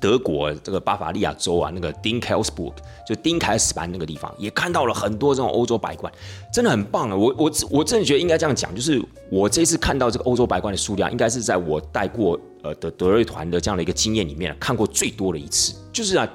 [0.00, 2.72] 德国这个巴伐利亚州啊，那个丁凯斯堡，
[3.06, 6.10] 就丁凯斯班那个地方，也看到了很多这种欧洲白鹳，
[6.52, 7.16] 真的很棒啊！
[7.16, 15.74] 我我我真的觉得应该这样讲，就是我这次看到这个欧洲白鹳的数量，应该是在我带过呃的德瑞团的这样的一个经验里面看过最多的一次。
[15.92, 16.28] 就是啊，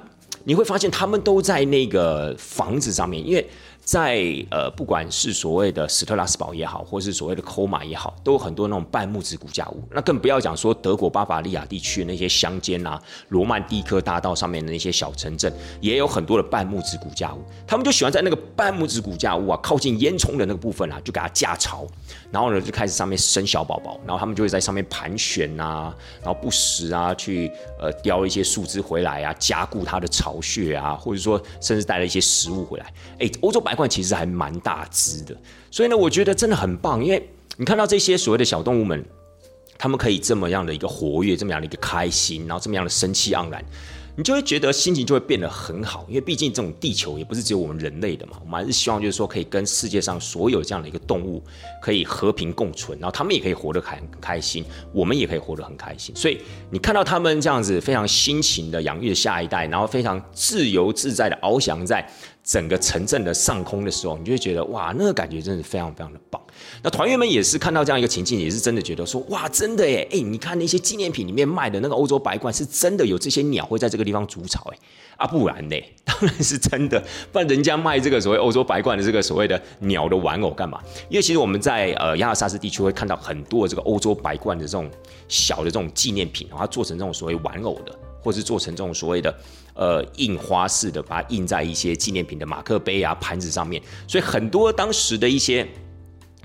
[0.43, 3.47] 你会发现他们都在那个房子上面，因为。
[3.83, 9.83] 在呃，不管是所谓的斯特拉斯堡也好，或是所谓的科马也好，都有很多那种半木质骨架屋。
[9.89, 17.43] 那更不要讲说德国巴伐利亚地区那些乡间啊，罗曼蒂克大道上面的那些小城镇，也有很多的半木质骨架屋。
[17.65, 21.87] 他们就喜欢在那个半木质骨架屋啊，靠近烟囱的那个部分啊，就给它架巢，
[22.31, 32.93] 然后呢就开始上面生小宝宝，然后他们就会在上面盘旋啊，然后不时啊去呃叼一些树枝回来啊，加固它的巢穴啊，或者说甚至带了一些食物回来。
[33.19, 35.35] 哎，欧洲白其实还蛮大只的，
[35.69, 39.03] 所以呢，我觉得真的很棒，因为你看到这些所谓的小动物们，
[39.77, 43.63] 他们可以这么样的一个活跃，这么样的一个开心，然后这么样的生气盎然。
[44.13, 51.41] 你就会觉得心情就会变得很好，因为毕竟这种地球也不是只有我们人类的嘛，我们还是希望就是说可以跟世界上所有这样的一个动物
[51.81, 56.13] 可以和平共存，然后他们也可以活得很开心，我们也可以活得很开心。
[56.13, 56.37] 所以
[56.69, 62.05] 你看到他们这样子非常辛勤的养育下一代，然后非常自由自在的翱翔在
[62.43, 66.41] 整个城镇的上空的时候，你就会觉得哇，那个感觉真的非常非常的棒。
[66.83, 70.07] 那团员们也是看到这样一个情境，也是真的觉得说，哇，真的耶！
[70.11, 74.77] 哎，你看那些纪念品里面卖的那个欧洲白鹳，是真的有这些鸟会在这个地方筑巢，哎，
[75.17, 75.75] 啊，不然呢？
[76.03, 77.01] 当然是真的，
[77.31, 80.79] 不然人家卖这个所谓欧洲白鹳的这个所谓的鸟的玩偶干嘛？
[81.09, 84.89] 因为其实我们在呃亚尔萨斯地区会看到很多这个欧洲白鹳的这种
[85.27, 89.33] 小的这种纪念品，然后做成这种所谓玩偶的，或是做成这种所谓的
[89.73, 95.67] 呃印花式的，把它印在一些纪念品的马克杯啊、盘子上面，所以很多当时的一些。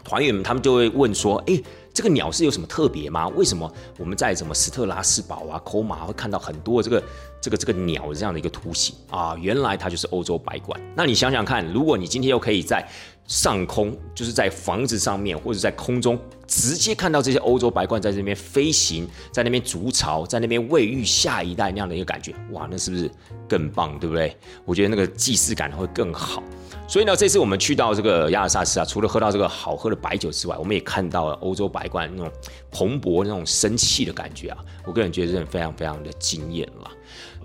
[0.09, 1.61] 团员们他们就会问说：“哎，
[1.93, 3.27] 这个鸟是有什么特别吗？
[3.31, 7.03] 为什么我们在什么斯特拉斯堡啊、科马会看到很多这个
[7.41, 9.37] 这个这个鸟这样的一个图形啊？
[9.41, 10.77] 原来它就是欧洲白鹳。
[10.95, 12.89] 那你想想看，如果你今天又可以在
[13.27, 23.11] 上空，就是在房子上面或者在空中，直接看到这些欧洲白鹳在这边飞行，在那边筑巢，在那边喂育下一代那样的一个感觉，哇，那是不是
[23.49, 24.37] 更棒，对不对？
[24.65, 26.43] 我觉得那个既视感会更好。
[26.89, 32.31] 所以呢，这次我们去到这个亚尔萨斯啊，除了喝到这个好喝的白酒之外，我们也看到了欧洲白鹳那种
[32.71, 36.91] 蓬勃、那种生气的感觉啊，我个人觉得真的非常非常的惊艳了。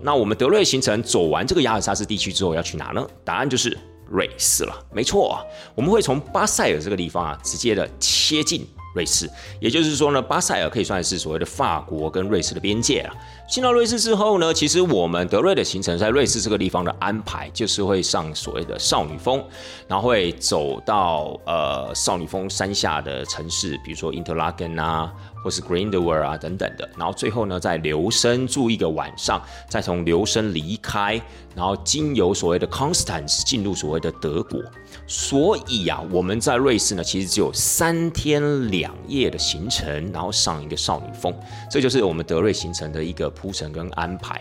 [0.00, 3.04] 那我们德瑞行程走完这个亚尔萨斯地区之后，要去哪呢？
[3.24, 3.76] 答案就是。
[4.12, 5.42] 瑞士了，没错，
[5.74, 9.26] 我们会从巴塞尔这个地方啊，直接的切进瑞士。
[9.58, 13.14] 也就是说呢，巴塞尔可以算是所谓的法国跟瑞士的边界了。
[13.52, 19.44] 进到瑞士之后呢，其实我们德瑞的行程在瑞士这个地方的安排，就是会上所谓的少女峰，
[19.86, 25.12] 然后会走到呃少女峰山下的城市，比如说因特拉根啊。
[25.44, 31.20] 或是 Grindelwald 啊等等的，然后最后呢，在留声住一个晚上，再从留声离开，
[31.56, 34.60] 然后经由所谓的 Constance 进入所谓的德国。
[35.08, 41.34] 所以啊，我们在瑞士呢，其实只有三天两夜的行程，然后上一个少女峰，
[41.68, 44.40] 这就是我们德瑞行程的一个铺陈跟安排。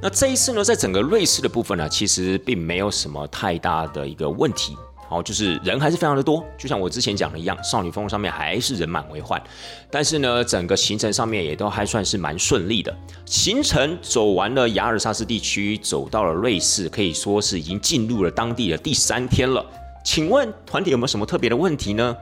[0.00, 4.74] 那这一次呢，在整个瑞士的部分呢，其实并没有什么太大的一个问题。
[5.08, 9.42] 好，就是人还是非常的多，就像我之前讲的一样，少女峰上面还是人满为患。
[9.90, 12.94] 但是呢，整个行程上面也都还算是蛮顺利的。
[13.24, 19.64] 行程走完了雅尔萨斯地区，走到了瑞士，可以说是已经进入了当地的第三天了。
[20.04, 22.16] 请问团体有没有什么特别的问题呢？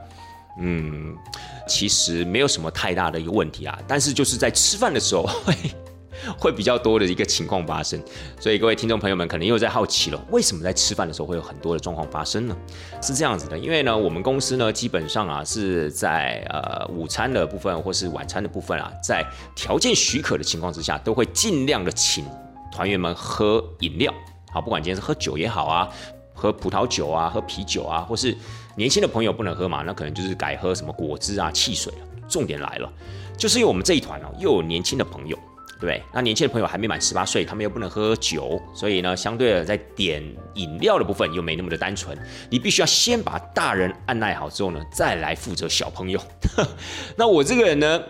[0.59, 1.15] 嗯，
[1.67, 5.23] 其实没有什么太大的一个问题啊，但是就是在吃饭的时候。
[5.23, 5.53] 会
[6.37, 8.01] 会比较多的一个情况发生，
[8.39, 12.57] 所以各位听众朋友们可能又在好奇了，为什么在吃饭的时候会有很多的状况发生呢？
[13.01, 19.25] 是这样子的，因为呢，我们公司呢基本上啊是在呃午餐的部分或是晚餐的部分啊，在
[19.55, 22.25] 条件许可的情况之下，都会尽量的请
[22.71, 24.13] 团员们喝饮料，
[24.51, 25.89] 好，不管今天是喝酒也好啊，
[26.33, 28.35] 喝葡萄酒啊，喝啤酒啊，或是
[28.75, 31.99] 年轻的朋友不能喝嘛，那可能就是改喝什么果汁啊、汽水了。
[32.29, 32.91] 重点来了，
[33.37, 35.39] 就是因为我们这一团哦，又有年轻的朋友。
[35.79, 40.23] 对，那年轻的朋友还没满十八岁，他们又不能喝酒，所以呢，相对的在点
[40.55, 42.17] 饮料的部分又没那么的单纯。
[42.49, 46.19] 你必须要先把大人按耐好之后呢，再来负责小朋友。
[47.15, 48.01] 那我这个人呢，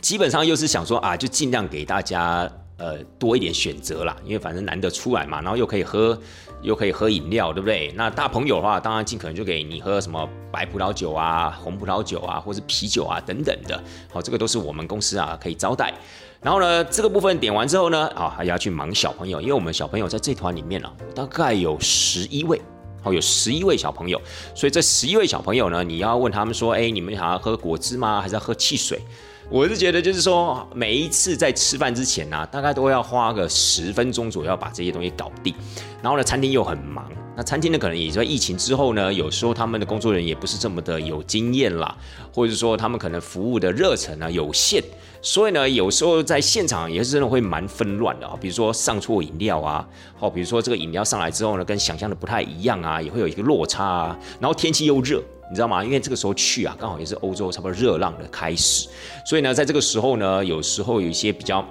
[0.00, 6.18] 基本上又是想说啊，就尽量给大家呃多一点选择啦，因为反正难得出来嘛，然后又可以喝
[6.66, 7.92] 又可以喝饮料，对不对？
[7.94, 13.80] 那大朋友的话，当然尽可能就给你喝什么白葡萄酒啊、红葡萄酒啊，或是啤酒啊等等的。
[14.12, 15.94] 好，这个都是我们公司啊可以招待。
[16.42, 22.60] 然后呢，这个部分点完之后呢，啊，还要去忙小朋友，因为我们小朋友在这团里面呢，大概有十一位，
[23.00, 24.20] 好，有十一位小朋友，
[24.52, 28.20] 所以这十一位小朋友呢，你要问他们说，哎，你们想要喝果汁吗？
[28.20, 29.00] 还是要喝汽水？
[29.48, 35.54] 我是觉得就是说，每一次在吃饭之前呢，大概都要花个十分钟左右把这些东西搞定。
[36.02, 41.96] 然后呢，餐厅又很忙，那餐厅呢可能也在疫情之后呢，有时候他们的工作人员也不是这么的有经验啦，
[42.34, 44.82] 或者说他们可能服务的热忱呢有限。
[45.22, 48.36] 所以呢，有时候在现场也是真的会蛮纷乱的啊。
[48.40, 54.18] 比如说上错饮料啊，好，比如说这个饮料上来之后呢，跟想象的不太一样啊，也会有一个落差啊。
[54.40, 55.84] 然后天气又热，你知道吗？
[55.84, 58.88] 因为这个时候去啊，刚好也是欧洲差不多热浪的开始，
[59.24, 61.64] 所以呢，在这个时候呢，有时候有一些比较。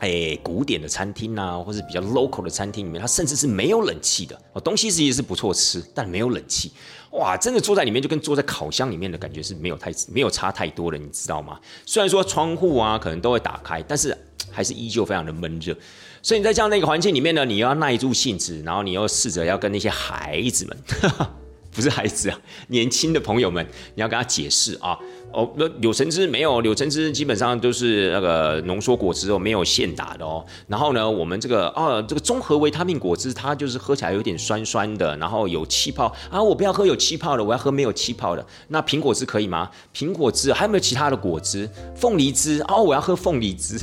[0.00, 4.60] 哎，古典的餐厅啊，或是比较 local 的餐厅里面，它甚至是没有冷气的哦。
[4.60, 6.72] 东西其实是不错吃，但没有冷气，
[7.12, 11.58] 哇，真的坐在里面就跟坐在烤箱里面的感觉是没有太没有差太多的，你知道吗？
[11.86, 14.14] 虽然说窗户啊可能都会打开，但是
[14.50, 15.74] 还是依旧非常的闷热。
[16.20, 20.76] 所以你在这样的一个环境里面呢，你要耐住性子，然后你又试着要跟那些孩子们，
[21.74, 24.96] 不是孩子啊，年轻的朋友们，你要跟他解释啊。
[25.32, 30.44] 哦，那柳橙汁没有，柳橙汁基本上都是那个浓缩果汁哦，没有现打的哦。
[30.68, 36.40] 然后呢，我们这个哦，这个综合维他命果汁，它就是喝起来有点酸酸的，然后有气泡啊。
[36.40, 38.46] 我不要喝有气泡的，我要喝没有气泡的。
[38.68, 39.68] 那苹果汁可以吗？
[39.92, 41.68] 苹果汁还有没有其他的果汁？
[41.96, 43.76] 凤梨汁哦，我要喝凤梨汁。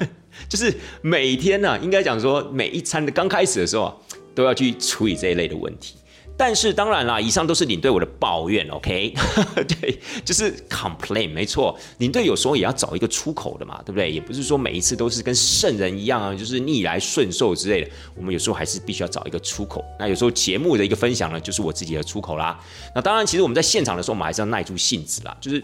[0.46, 3.94] 就是每天呢，应该讲说每一餐的刚开始的时候啊，
[4.34, 5.94] 都要去处理这一类的问题。
[6.38, 9.12] 但是当然啦，以上都是领队我的抱怨，OK？
[9.66, 11.76] 对，就是 complain，没错。
[11.98, 14.08] 领队有时候也要找一个出口的嘛，对不对？
[14.10, 17.90] 也不是说每一次都是跟圣人一样啊，就是逆来顺受之类的。
[18.14, 19.84] 我们有时候还是必须要找一个出口。
[19.98, 22.56] 那有时候节目的一个分享呢，就是我自己的出口啦。
[22.94, 25.60] 那当然，其实我们在现场的时候，我们还是要耐住性子啦，就是。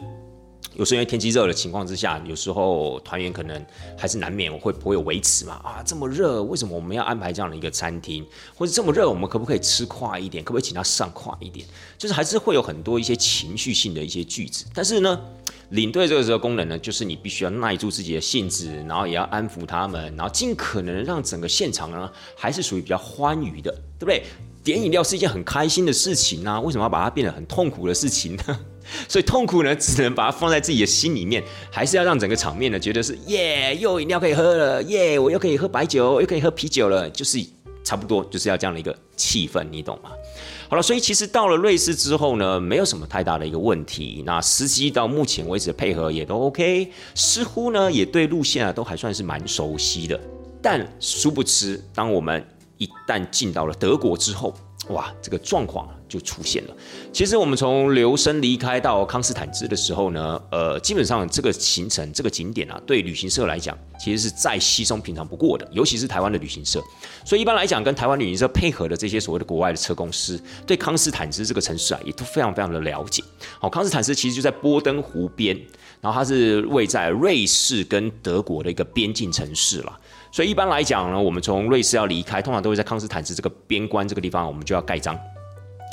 [0.77, 3.65] 有时候因为天气热的情况之下，有时候团员可能
[3.97, 5.55] 还是难免会不会有维持嘛？
[5.63, 8.27] 啊，这么热，为什么我们要安排这样的一个餐厅？
[8.57, 10.43] 或者这么热，我们可不可以吃快一点？
[10.43, 11.65] 可不可以请他上快一点？
[11.97, 14.65] 就是还是会有很多一些情绪性的一些句子。
[14.75, 15.21] 但是呢，
[15.71, 24.25] 领队这个时候功能呢，就是你必须要耐住自己的性子，然后也要安抚他们，然后尽可能让整个现场呢还是属于比较欢愉的，对不对？
[24.65, 28.61] 点饮料是一件很开心的事情啊，为什么要把它变得很痛苦的事情呢？
[29.09, 37.39] 所以痛苦呢，只能把它放在自己的心里面，还是要让整个场面呢，觉得是耶，又饮料可以喝了，耶，我又可以喝白酒，又可以喝啤酒了，就是
[37.83, 40.11] 差不多就是要这样的一个气氛，你懂吗？
[40.69, 44.23] 好了，所以其实到了瑞士之后呢，没有什么太大的一个问题。
[44.27, 50.19] 那司机到目前为止配合也都 OK，似乎呢也对路线啊都还算是蛮熟悉的。
[50.63, 52.45] 但殊不知，当我们
[52.79, 54.55] 一旦进到了德国之后，
[54.89, 56.77] 哇，这个状况就出现了。
[57.13, 65.67] 其实我们从留声离开到康斯坦兹的时候呢，呃，基本上这个行程、这个景点啊，对旅行社来讲，其实是再稀松平常不过的。
[65.73, 66.83] 尤其是台湾的旅行社，
[67.25, 73.23] 所以一般来讲，跟台湾旅行社配合的这些所谓的国外的车公司，对康斯坦兹这个城市啊，也都非常非常的了解。
[73.59, 75.59] 好，康斯坦兹其实就在波登湖边，
[76.01, 80.01] 然后它是位在瑞士跟德国的一个边境城市了。
[80.35, 85.17] 所以一般来讲呢，我们从瑞士要离开，通常都会在康斯坦茨这个边关这个地方，我们就要盖章。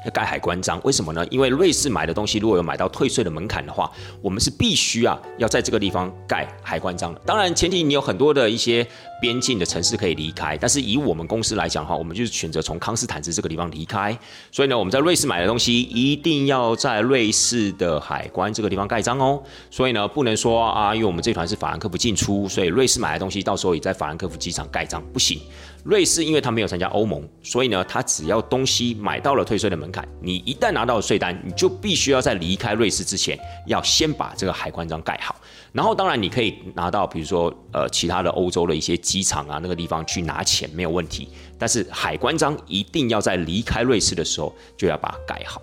[0.09, 1.25] 盖海关章，为什么呢？
[1.29, 7.21] 因为瑞士买的东西如果有买到退税的门槛的话，我们是必须啊要在这个地方盖海关章的。
[7.25, 8.85] 当然，前提你有很多的一些
[9.21, 14.17] 边境的城市可以离开，但是以我们公司来讲的话，我们就是选择从康斯坦茨这个地方离开。
[14.51, 19.41] 所以呢，我们在瑞士买的东西一定要在瑞士的海关这个地方盖章哦。
[19.69, 25.39] 所以呢，不能说啊，因为我们这团是法兰克福进出，所以瑞士买的东西到时候也在法兰克福机场盖章，不行。
[25.83, 35.35] 瑞士因为它没有参加欧盟，所以呢，它只要东西买到了退税的门槛，你一旦拿到了税单，你就必须要在离开瑞士之前，要先把这个海关章盖好。
[35.71, 45.61] 然后，当然你可以拿到，比如说呃其他的欧洲的一些机场啊那个地方去拿钱没有问题，但是海关章一定要在离开瑞士的时候就要把它盖好。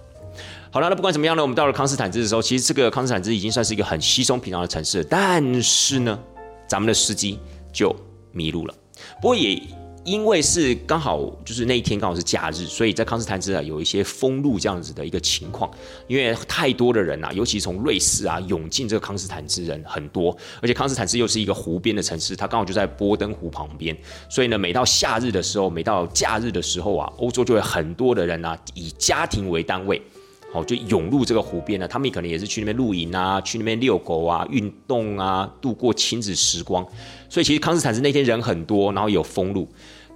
[0.72, 6.18] 好了，那不管怎么样呢，我们到了康斯坦兹的时候，其实这个康斯坦兹已经算是一个很稀松平常的城市，但是呢，
[6.66, 7.38] 咱们的司机
[7.72, 7.94] 就
[8.32, 8.74] 迷路了。
[9.22, 9.62] 不过也。
[10.08, 15.70] 因为是刚好就是那一天刚好是假日，所以在康斯坦兹啊有一些封路这样子的一个情况。
[16.06, 23.94] 因为太多的人啊，尤其从瑞士啊涌进这个康斯坦兹人很多，而且康斯坦兹又是一个湖边的城市，它刚好就在波登湖旁边，
[24.30, 30.00] 所以呢，每到夏日的时候，每到假日的时候啊，欧洲就会很多的人啊以家庭为单位，
[30.50, 31.86] 好就涌入这个湖边呢。
[31.86, 36.82] 他们可能也是去那边露营啊，去那边遛狗啊，运动啊，度过亲子时光。
[37.28, 39.68] 所以其实康斯坦兹那天人很多，然后有封路。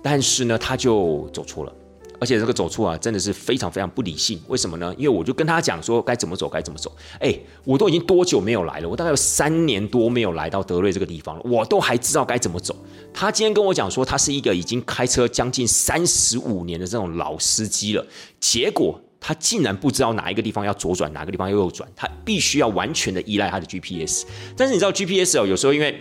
[0.03, 1.73] 但是呢，他就走错了，
[2.19, 4.41] 而且这个走错啊，真的是非常非常不理性。
[4.49, 4.93] 为什么呢？
[4.99, 6.95] 因为我就跟他讲说该怎么走，该怎么走。
[7.21, 7.33] 哎，
[7.65, 8.89] 我都已经多久没有来了？
[8.89, 12.77] 我大概有三年多没有来到德瑞这个地方了，我都还知道该怎么走。
[13.15, 18.05] 他今天跟我讲说，他是一个已经开车将近三十五年的这种老司机了，
[18.41, 24.25] 结果他竟然不知道哪一个地方要左转，哪个地方要右转，他必须要完全的依赖他的 GPS。
[24.57, 25.97] 但是你知道 GPS 哦，有时候因为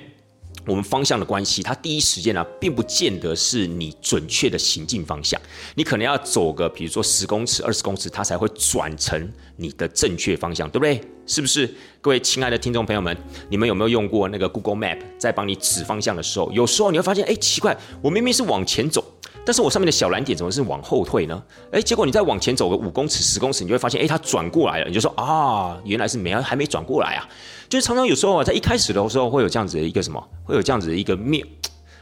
[0.66, 5.40] 我们方向的关系，它第一时间呢，并不见得是你准确的行进方向。
[5.76, 11.02] 你可能要走个，比如说十公尺、二十公尺，它才会转成你的正确方向，对不对？
[11.26, 11.74] 是不是？
[12.02, 13.16] 各位亲爱的听众朋友们，
[13.50, 16.52] 你们有没有用过那个 Google Map 在帮你指方向的时候？
[16.52, 19.04] 有时候你会发现，哎，奇怪，我明明是往前走。
[19.44, 21.44] 但是我上面的小蓝点怎么是往后退呢？
[21.72, 24.88] 哎，结果你再往前走个五公尺、十公尺，你就会发现，哎，它转过来了。
[24.88, 27.28] 你就说啊，原来是没还没转过来啊。
[27.72, 31.42] 就是常常有时候啊，在一开始的时候会有这样子的一个什么，会有这样子的一个面，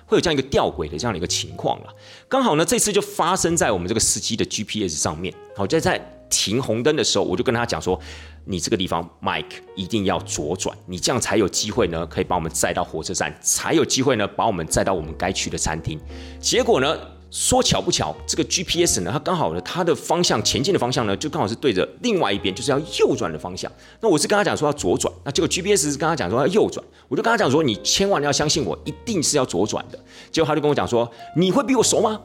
[0.08, 1.94] 会有这样一个吊轨的这样的一个情况了。
[2.28, 5.32] 刚好呢，这次就发生在我们这个司机的 GPS 上面。
[5.56, 8.00] 好，在在停红灯的时候，我就跟他讲说，
[8.46, 16.00] 你这个地方，Mike 一定要左转，你这样才有机会呢，可以把我们载到火车站，才有机会呢，把我们载到我们该去的餐厅。
[16.42, 16.98] 结果呢？
[17.32, 23.72] 说巧不巧，这个 GPS 呢，它刚好呢，它的方向前进的方向呢，就刚好是对着另外一边，就是要右转的方向。
[24.02, 30.00] 那我是跟他讲说要左转，那结果 GPS 是跟他讲说要右转，我就跟他讲说，你千万要相信我，一定是要左转的。
[30.32, 32.20] 结果他就跟我讲说，你会比我熟吗？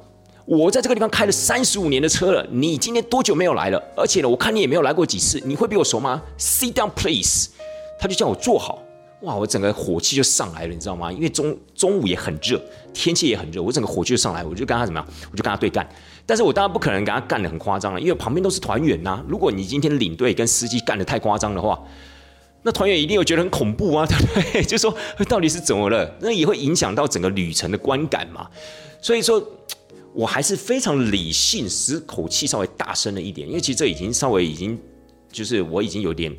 [0.46, 3.82] 我在这个地方开了三十五年的车了，你今天多久没有来了？
[3.96, 7.48] 而且呢，我看你也没有来过几次，你会比我熟吗？Sit down, please。
[7.98, 8.82] 他就叫我坐好。
[9.20, 11.10] 哇，我整个火气就上来了，你知道吗？
[11.10, 12.60] 因为中中午也很热，
[12.94, 15.08] 天气也很热，我整个火气就上来，我就跟他怎么样？
[15.30, 15.86] 我就跟他对干。
[16.24, 19.22] 但是我当然不可能跟他干的很夸张了，因为旁边都是团员呐。
[19.28, 21.78] 如果你今天领队跟司机干的太夸张的话，
[22.62, 24.62] 那团员一定会觉得很恐怖啊， 对不对？
[24.62, 24.96] 就说
[25.28, 26.16] 到底是怎么了？
[26.20, 28.48] 那也会影响到整个旅程的观感嘛。
[29.02, 29.46] 所以说，
[30.14, 34.78] 我还是非常理性，使口气稍微大声了一点，因为其实这已经稍微已经
[35.30, 36.34] 就是我已经有点。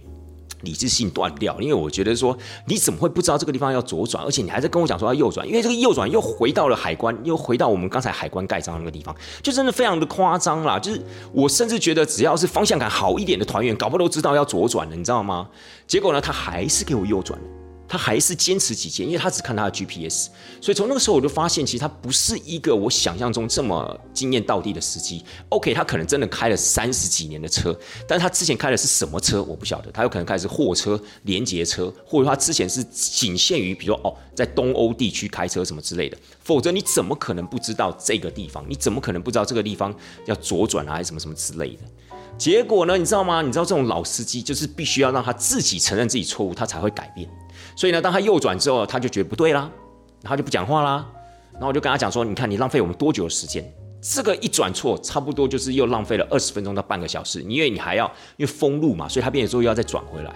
[0.66, 10.78] 理智性断掉，因为我觉得说你怎么会不知道这个地方要左转，而且你还在跟我讲说要右转，因为这个右转又回到了海关，又回到我们刚才海关盖章那个地方，就真的非常的夸张啦。
[10.78, 11.02] 就是
[11.32, 15.48] 我甚至觉得只要是方向感好一点的团员，搞不都知道要左转了，你知道吗？
[15.88, 17.40] 结果呢，他还是给我右转
[17.88, 20.30] 他还是坚持己见，因为他只看他的 GPS。
[20.60, 25.24] 所以从那个时候我就发现，其实他不是一个我想象中这么经验到地的司机。
[25.50, 27.78] OK，他可能真的开了三十几年的车，
[28.08, 29.92] 但他之前开的是什么车我不晓得。
[29.92, 36.18] 他有可能开的是货车、连接车，或者他之前是仅限于比如说哦，在东欧地区开车什么之类的。
[36.42, 38.66] 否则你怎么可能不知道这个地方？
[38.68, 39.94] 你怎么可能不知道这个地方
[40.26, 41.84] 要左转啊，还是什么什么之类的？
[42.38, 42.98] 结果呢？
[42.98, 43.42] 你知道吗？
[43.42, 47.30] 你知道这种老司机就是必须要让他自己承认自己错误，他才会改变。
[47.76, 49.70] 所以呢，当他右转之后，他就觉得不对啦，
[50.22, 51.06] 然后就不讲话啦。
[51.54, 53.66] 然后我就跟他讲说：“你看，你浪费我们多久的时间？
[54.02, 57.42] 这个一转错，差不多就是又浪费了二十分钟到半个小时。
[57.42, 58.06] 因为你还要
[58.38, 60.34] 因为封路嘛，所以他变成说又要再转回来。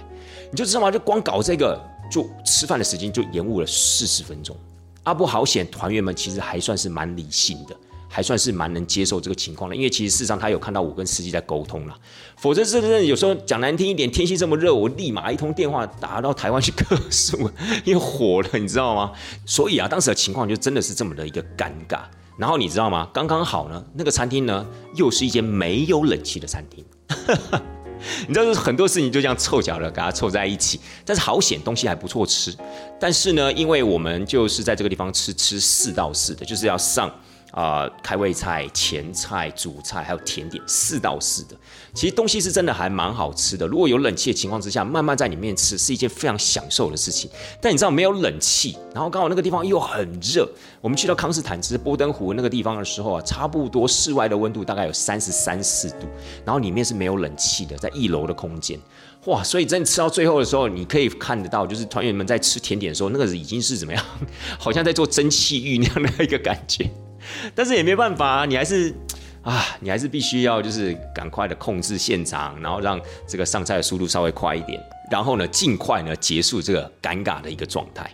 [0.49, 0.89] 你就知道吗？
[0.89, 1.79] 就光搞这个，
[2.09, 4.55] 就吃饭的时间就延误了四十分钟。
[5.03, 7.75] 阿不好险，团员们其实还算是蛮理性的。”
[8.11, 11.95] 还算是蛮能接受这个情况的，因为其实事实上他有看到我跟司机在沟通了，
[12.37, 17.37] 否则是真的有时候讲难听一点，天气这么热，我立马一通电话打到台湾去客诉，
[17.85, 19.11] 因为火了，你知道吗？
[19.45, 21.99] 所以啊，当时的情况就真的是这么的一个尴尬。
[22.35, 23.07] 然后你知道吗？
[23.13, 26.83] 刚刚好呢，那个餐厅呢又是一间没有冷气的餐厅，
[28.27, 30.79] 你知道，很多事情就这样凑巧的给它凑在一起。
[31.05, 32.55] 但是好险，东西还不错吃。
[32.99, 37.13] 但是呢，因为我们就是在这个地方吃吃四到四的，就是要上。
[37.51, 41.55] 啊，开胃菜、前菜、主菜还有甜点，四到四的，
[41.93, 43.65] 其实东西是真的还蛮好吃的。
[43.65, 47.29] 如果有冷气的情况之下，慢慢在里面吃是一件非常享受的事情。
[47.61, 50.47] 但你知道没有冷气，然后刚好那个地方又很热。
[50.81, 56.07] 我们去到康斯坦茨波登湖那个地方的时候啊，差不多室外的温度大概有三十三四度，
[56.45, 58.79] 然后里面是没有冷气的，在一楼的空间，
[59.25, 59.43] 哇！
[59.43, 64.05] 所以真的吃到最后的时候，你可以看得到，就是团员们在吃甜点的时候，那个已经是怎么样，
[64.57, 66.89] 好像在做蒸汽浴那样的一个感觉。
[67.55, 68.93] 但是也没办法，你还是
[69.41, 78.09] 啊，你还是必须要就是赶快的控制现场，然后让这个上菜的速度稍微快一点，然后呢，尽快呢结束这个尴尬的一个状态。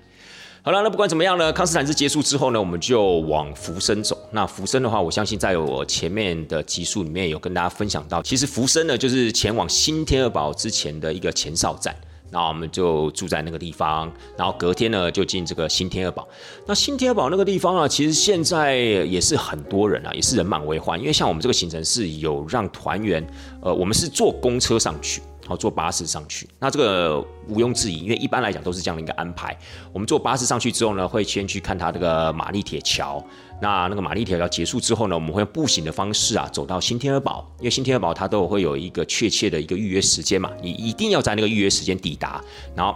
[0.61, 4.17] 好了，那不管怎么样呢，康斯坦斯结束之后呢，我们就往福生走。
[4.31, 11.95] 那福生的话，我相信在我前面的集数里面有跟大家分享到，其实福生呢就是前往新天鹅堡之前的一个前哨站。
[12.31, 16.27] 那我们就住在那个地方，然后隔天呢就进这个新天鹅堡。
[16.65, 20.99] 那新天鹅堡那个地方啊，其实现在也是很多人啊，也是人满为患。
[20.99, 23.25] 因为像我们这个行程是有让团员，
[23.61, 25.21] 呃，我们是坐公车上去。
[25.47, 29.55] 好，坐巴士上去，那这个毋庸置疑，因为一般来讲都是这样的一个安排。
[29.93, 33.23] 我们坐巴士上去之后呢，会先去看它这个玛丽铁桥。
[33.61, 37.45] 那那个玛丽铁桥结束之后呢，我们会用步行的方式啊，走到新天鹅堡。
[37.59, 42.43] 因为新天鹅堡它都会有一个确切的一个预约时间嘛，你一定要在那个预约时间抵达，
[42.75, 42.95] 然后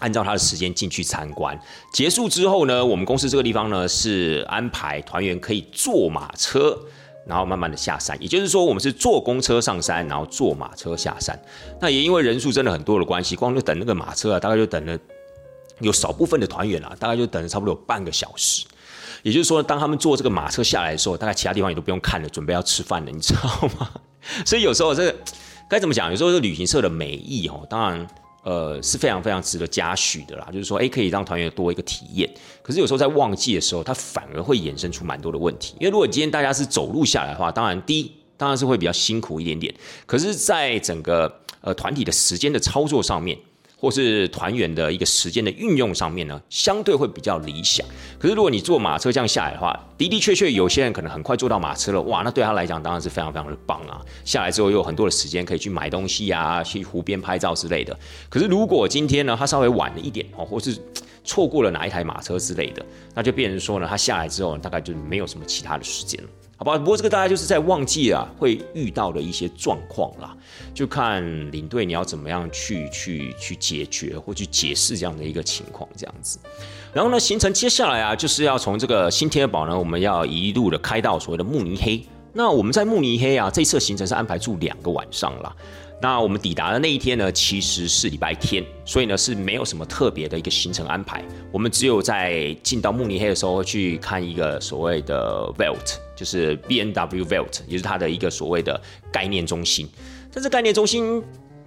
[0.00, 1.58] 按照它的时间进去参观。
[1.92, 6.76] 结束之后呢，我们公司这个地方呢是安排团员可以坐马车。
[7.30, 11.40] 然后慢慢的下山，也就是说，我们是坐公车上山，然后坐马车下山。
[11.80, 14.98] 那也因为人数真的很多的关系，光就等那个马车啊，大概就等了
[15.78, 18.66] 有少部分的团员啊，大概就等了差不多有半个小时。
[19.22, 23.88] 也就是说，当他们坐这个马车下来的时候，大概其他地方也都不用看了，准备要吃饭了，你知道吗？
[24.44, 25.14] 所以有时候这个
[25.68, 26.10] 该怎么讲？
[26.10, 28.06] 有时候这旅行社的美意哦，当然。
[28.42, 32.32] 呃，是非常非常值得嘉许的啦，就是说，哎，可以让团员多一个体验。
[32.62, 35.74] 可是有时候在旺季的时候，它反而会衍生出蛮多的问题。
[35.78, 39.74] 因为如果今天大家是走路下来的话，当然第一当然是会比较辛苦一点点。
[40.06, 43.38] 可是，在整个呃团体的时间的操作上面。
[43.80, 47.84] 或是团员的一个时间的运用上面呢，相对会比较理想。
[48.18, 54.00] 可是如果你坐马车这样下来的话，的的确确有些人可能很快坐到马车了，哇，那对他来讲当然是非常非常的棒啊！
[54.22, 57.98] 下来之后又有很多的时间可以去买东西啊，去湖边拍照之类的。
[58.28, 60.76] 可是如果今天呢，他稍微晚了一点哦，或是
[61.24, 66.28] 错过了哪一台马车之类的，那就变成说呢，他下来之后大概就没有什么其他的时间了。
[66.60, 70.36] 好吧，不过这个大概就是在旺季啊会遇到的一些状况啦，
[70.74, 76.38] 就看领队你要怎么样去去去解决或去解释这样的一个情况这样子。
[76.92, 82.04] 然后呢，行程接下来啊就是要从这个新天鹅堡呢，我们要一路的开到所谓的慕尼黑。
[82.34, 85.56] 那我们在慕尼黑啊，这次行程是安排住两个晚上啦。
[86.02, 91.24] 那我们抵达的那一天呢，其实是礼拜天，所以呢是没有什么特别的一个行程安排。
[91.50, 98.78] 我们只有在进到慕尼黑的时候去看一个所谓的 Velt，就是 B N W Velt，也是它的一个所谓的
[99.10, 99.88] 概念中心。
[100.30, 101.22] 但是概念中心。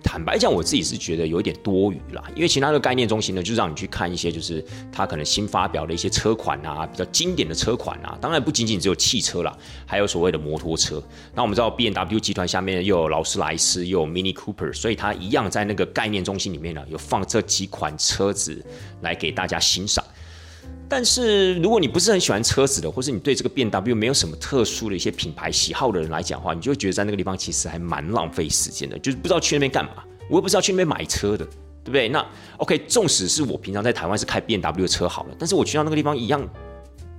[0.05, 11.01] 坦白讲，我自己是觉得有一点多余啦，因为其他的概念中心呢，就让你去看一些就是它可能新发表的一些车款啊，比较经典的车款啊，当然不仅仅只有汽车啦，还有所谓的摩托车。
[11.33, 18.61] 那我们知道 B N W 集团下面又有劳斯莱斯，又有 Mini Cooper，所以它一样在那个概念中心里面呢，有放这几款车子
[19.03, 20.03] 来给大家欣赏。
[20.95, 30.03] 但是如果你不是很喜欢车子的，或是你对这个 B W 没有什么特殊的一些品牌喜好的人来讲的话，你就会觉得在那个地方其实还蛮浪费时间的，就是不知道去那边干嘛。
[30.29, 31.43] 我也不知道去那边买车的，
[31.83, 32.07] 对不对？
[32.09, 32.23] 那
[32.57, 36.47] OK，纵使是我平常在台湾是开 B W 的车好了，但是我去到那个地方一样。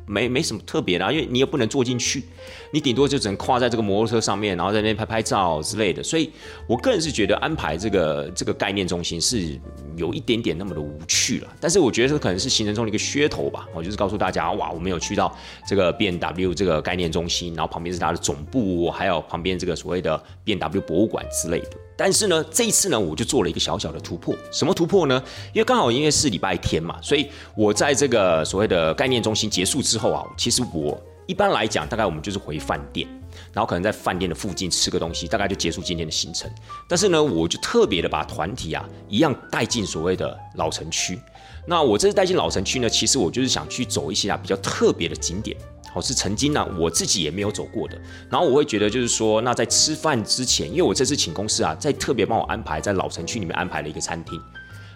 [0.07, 2.23] 没没什么特别的，因为你也不能坐进去，
[2.71, 6.03] 你顶多就只能跨在这个摩托车上面，然后在那边拍拍照之类的。
[6.03, 6.31] 所以
[6.67, 9.59] 我个人是觉得安排这个这个概念中心是
[9.97, 11.49] 有一点点那么的无趣了。
[11.61, 13.67] 但是我觉得这可能是行程中的一个噱头吧。
[13.75, 15.35] 我就是告诉大家，哇，我们有去到
[15.67, 21.71] 这个 B N W 这个概念中心，然后旁边是它的总部，还有旁边这个所谓的 B N W 博物馆之类的。
[21.97, 24.35] 但是呢，这一次呢，我就做了一个小小的突破。
[24.51, 25.23] 什么突破呢？
[25.53, 33.09] 因为刚好因为是礼拜天嘛，所以我在这个所谓的概念中心结束之后啊，其实我一般来讲，大概我们就是回饭店，
[33.53, 36.51] 然后可能在饭店的附近吃个东西，大概就结束今天的行程。
[36.89, 41.19] 但是呢，我就特别的把团体啊一样带进所谓的老城区。
[41.67, 45.57] 那我这次带进老城区呢，其实我就是想去走一些啊比较特别的景点。
[45.95, 47.97] 哦，是曾经呢，我自己也没有走过的。
[48.29, 54.41] 然后我会觉得，就是说，那在吃饭之前，因为我这次请公司啊，在特别帮我安排在老城区里面安排了一个餐厅。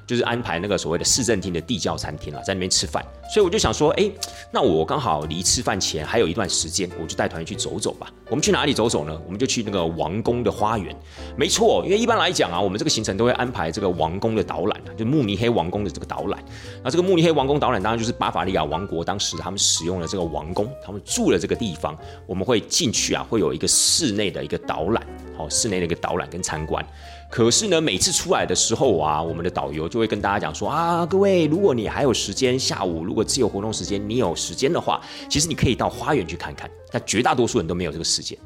[0.09, 4.11] 就是安排那个所谓的市政厅的地窖餐厅了，在那边吃饭，所以我就想说，哎，
[4.51, 8.11] 那我刚好离吃饭前还有一段时间，我就带团员去走走吧。
[8.31, 9.21] 我们去哪里走走呢？
[9.27, 10.97] 我们就去那个王宫的花园。
[11.37, 16.43] 没错，因为一般来讲啊，我们这个行程都会安排这个王宫的导览，就慕尼黑王宫的这个导览。
[16.83, 21.95] 那这个慕尼黑王宫导览当然就是巴伐利亚王国当时他们使用的这个王宫，他们住的这个地方，
[22.27, 25.07] 我们会进去啊，会有一个室内的一个导览，
[25.37, 26.83] 好，室内的一个导览跟参观。
[27.31, 36.71] 可是呢，每次出来的时候啊，我们的导游就会跟大家讲说啊，各位，如果你还有时间，下午如果自由活动时间，你有时间的话，其实你可以到花园去看看。
[36.91, 38.39] 但绝大多数人都没有这个时间，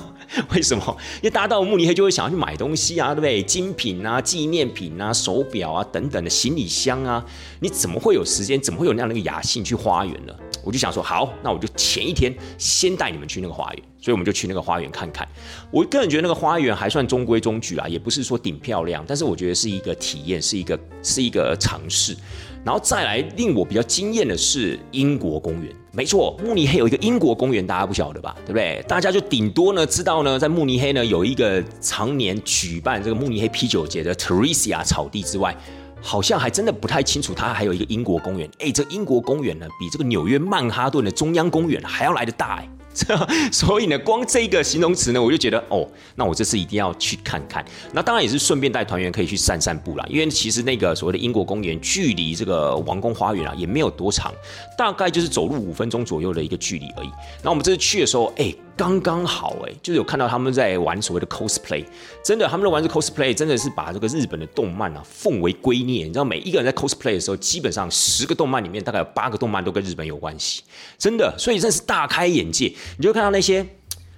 [0.54, 0.96] 为什么？
[1.16, 3.42] 因为大家到慕尼黑就会想要去买东西啊，对不对？
[3.42, 7.24] 精品啊、纪念品啊、手表啊等等的行李箱啊，
[7.60, 8.60] 你怎么会有时间？
[8.60, 10.34] 怎么会有那样的一个雅兴去花园呢？
[10.62, 15.26] 我就想说，好，那我就前一天先带你们去那个花园，所以我们就去那个花园看看。
[15.70, 22.16] 我个人觉得那个花园还算中规中矩啊，也不是说顶漂亮，但是我觉得是一个体验，是一个是一个尝试。
[22.64, 28.36] 然后再来令我比较惊艳的是英国公园，没错，慕尼黑有一个英国公园，大家不晓得吧？
[28.44, 28.84] 对不对？
[28.86, 35.56] 大家就顶多呢知道呢，在慕尼黑呢有一个常年举办这个慕尼黑啤酒节的 Teresa 草地之外。
[36.02, 38.50] 好像还真的不太清楚，它还有一个英国公园。
[38.58, 42.66] 哎，这英国公园呢，比这个纽约曼哈顿的中央公园还要来得大哎。
[43.52, 47.64] 所以呢，光这个形容词呢，我就觉得哦，那我这次一定要去看看。
[47.92, 54.32] 那当然也是顺便带团员可以去散散步啦，因为其实那个所谓的英国公园距离这个王宫花园啊也没有多长，
[54.76, 57.10] 大概就是走路五分钟左右的一个距离而已。
[57.42, 58.54] 那我们这次去的时候，哎。
[58.76, 61.84] 刚刚好哎，就是有看到他们在玩所谓的 cosplay，
[62.24, 66.04] 真的，他们在玩这 cosplay，真的是把这个日本的动漫啊奉为圭臬。
[66.04, 70.62] 你知道，每一个人在 cosplay 的时候，基本上十个动漫里面大概有八个动漫都跟日本有关系，
[70.98, 72.72] 真的，所以真是大开眼界。
[72.96, 73.66] 你就看到那些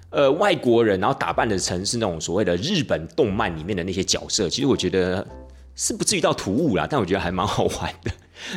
[0.09, 5.27] 呃外国人，然后打扮的成是那种所谓的日本动漫里面的那些角色，其实我觉得
[5.75, 8.11] 是不至于到突兀啦，但我觉得还蛮好玩的。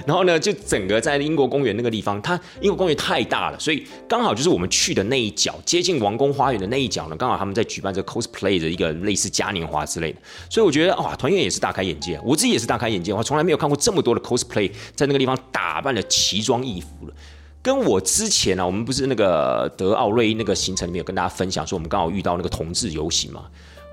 [0.06, 10.18] 然后呢，就整个在英国公园那个地方，它英国公园太大了，所以刚好就是我们去的那一角，接近王宫花园的那一角呢，刚好他们在举办这 cosplay 的一个类似嘉年华之类的，
[10.50, 17.14] 所以我觉得哇，团员也是大开眼界，我自己也是大开眼界，我从来没有看过这么多的 cosplay 在那个地方打扮的奇装异服了，
[17.62, 23.44] 跟我之前呢，我们不是那个德奥瑞那个行程里面有跟大家分享说，我们刚好遇到那个同志游行嘛。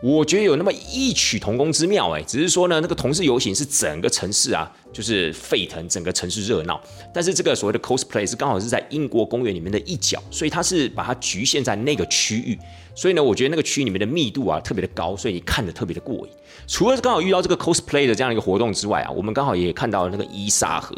[0.05, 6.77] 我觉得有那么异曲同工之妙，哎，只是说呢，那个同事游行是整个城市啊，就是沸腾，整个城市热闹。
[7.13, 12.59] 但是这个所谓的 cosplay 是刚好是在英国公园里面的一角，所以它是把它局限在那个区域。
[12.93, 16.33] 所以呢，我觉得那个区域里面的密度啊特别的高，所以你看的特别的过瘾。
[16.67, 20.93] 除了刚好遇到这个 cosplay 的这样一个活动之外啊，我们刚好也看到那个伊萨河，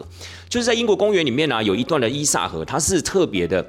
[0.49, 3.64] 就是在英国公园里面呢有一段的伊萨河，它是特别的。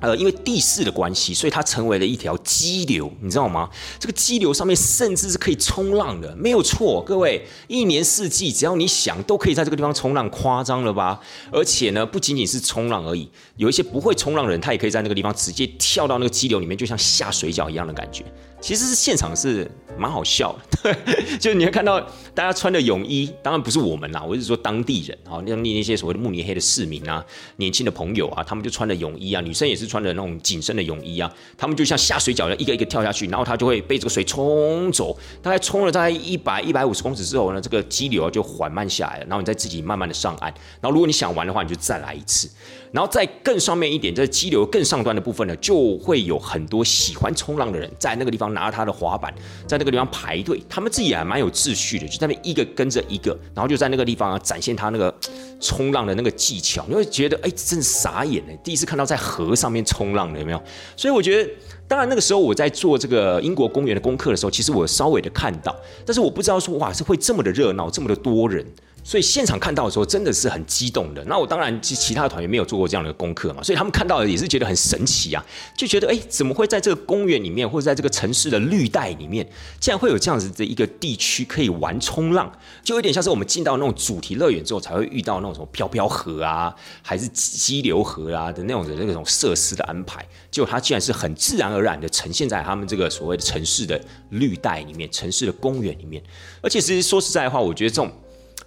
[0.00, 3.68] 呃，因为地势的关系，所以它成为了一条激流，你知道吗？
[3.98, 11.20] 这个激流上面甚至是可以冲浪的，没有错，各位，一年四季只要你想，都可以在这个地方冲浪，夸张了吧？
[11.52, 18.24] 而且呢，不仅仅是冲浪而已，有一些不会冲浪的人，他也可以在那个地方直接跳到那个激流里面，就像下水饺一样的感觉。
[18.60, 22.00] 其实是现场是蛮好笑的， 对，就你会看到
[22.34, 27.24] 大家穿的泳衣，当然不是我们啦，我是说当地人啊，那那些所谓的慕尼黑的市民啊，
[27.56, 42.48] 年轻的朋友啊，他们就穿的泳衣啊，女生也是穿的那种紧身的泳衣啊，他们就像下水饺一样，一个一个跳下去，然后他就会被这个水冲走，大概冲了大概一百一百五十公尺之后呢，这个激流就缓慢下来了，然后你再自己慢慢的上岸，然后如果你想玩的话，你就再来一次。
[42.92, 49.32] 然后再更上面一点，在激流更上端的部分呢，就会有很多喜欢冲浪的人在那个地方拿他的滑板，
[49.66, 55.14] 在那个地方排队，他们自己也还蛮有秩序的，就在那一个跟着一个，然后就在那个地方啊展现他那个
[55.60, 60.62] 冲浪的那个技巧，你会觉得哎，真傻眼呢，第一次看到在河上面冲浪的有没有？
[60.96, 61.50] 所以我觉得，
[61.86, 68.66] 当然那个时候我在做这个英国公园的功课的时候，其实我稍微的看到，但是我不知道说哇是会这么的热闹，这么的多人。
[69.10, 71.24] 所以现场看到的时候真的是很激动的。
[71.24, 75.44] 那我当然其其他团员没有做过这样的功课嘛，所以他们看到的也是觉得很神奇啊，
[75.76, 79.44] 就觉得哎，怎么会在这个公园里面或者在这个城市的绿带里面，
[79.80, 82.48] 竟然会有这样子的一个地区可以玩冲浪？
[82.84, 90.24] 就有点像是我们进到那种主题乐园之后才会遇到那种什么飘飘河啊，还是激流河啊的那种的那种设施的安排。
[90.52, 96.22] 结果它竟然是很自然而然的呈现在他们这个所谓的城市的绿带里面，城市的公园里面。
[96.60, 98.08] 而且其实说实在的话，我觉得这种。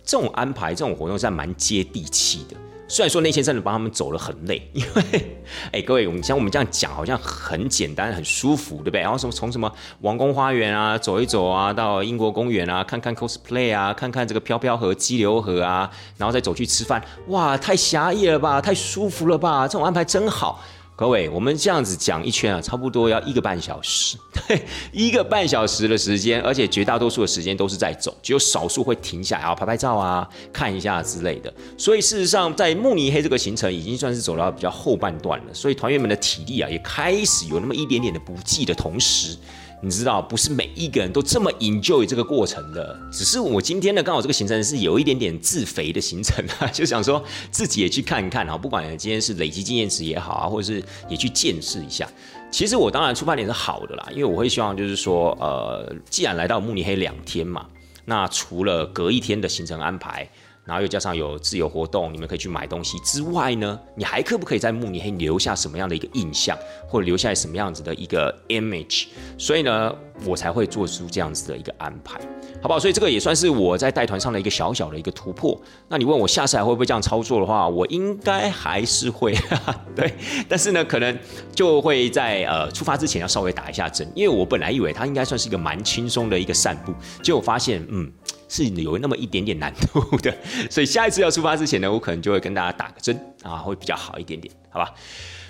[0.04, 2.56] 这种安排，这种活动是蛮接地气的。
[2.86, 5.38] 虽然说那些真的帮他们走了很累， 因为，
[5.72, 9.02] 哎，各位，我们像我们这样讲，好像很简单、很舒服，对不对？
[9.02, 20.62] 然后什么从什么王宫花园啊走一走啊，到英国公园啊看看 cosplay 啊，看看这个飘飘河、激流河啊，然后再走去吃饭，哇，太狭义了吧，太舒服了吧，这种安排真好。
[20.96, 24.16] 各位，我们这样子讲一圈啊，差不多要一个半小时，
[24.48, 24.64] 对，
[24.94, 31.52] 一个半小时的时间，而且绝大多数的时间都是在走，只有少数会停下来啊，拍拍照啊，看一下之类的。
[31.78, 39.36] 所以事实上，在慕尼黑这个行程已经算是走到比较后半段了，所以团员们的体力啊，也开始有那么一点点的不济的同时。
[39.84, 42.98] 你知道，不是每一个人都这么 enjoy 这个过程的。
[43.12, 47.22] 只是我今天呢，刚好这个行程是有一点点自肥的行程啊， 就想说
[47.52, 52.10] 自己也去看一看啊，不管今天是累积经验值也好啊，或者是也去见识一下。
[52.50, 57.66] 其实我当然出发点是好的啦，因为我会希望就是说，呃，既然来到慕尼黑两天嘛，
[58.06, 60.30] 那除了隔一天的行程安排。
[60.66, 66.58] 然后又加上有自由活动，你们可以去买东西之外呢，你还可不可以在慕尼黑留下什么样的一个印象，
[66.88, 69.08] 或者留下来什么样子的一个 image？
[69.38, 69.94] 所以呢，
[70.26, 72.18] 我才会做出这样子的一个安排，
[72.62, 72.80] 好不好？
[72.80, 75.60] 所以这个也算是我在带团上的一个小小的一个突破。
[75.90, 79.36] 那你问我下次还会不会这样操作的话，我应该还是会，
[79.94, 80.14] 对。
[80.48, 81.20] 但是呢，可能
[81.54, 88.10] 就会在呃出发之前要稍微打一下针，因为我本来以为它应该算是一个蛮轻松的一个散步，结果发现，嗯。
[88.56, 90.32] 是有那么一点点难度的，
[90.70, 94.94] 所以下一次要出发之前呢，我可能就会跟大家打个针啊，会比较好一点点，好吧？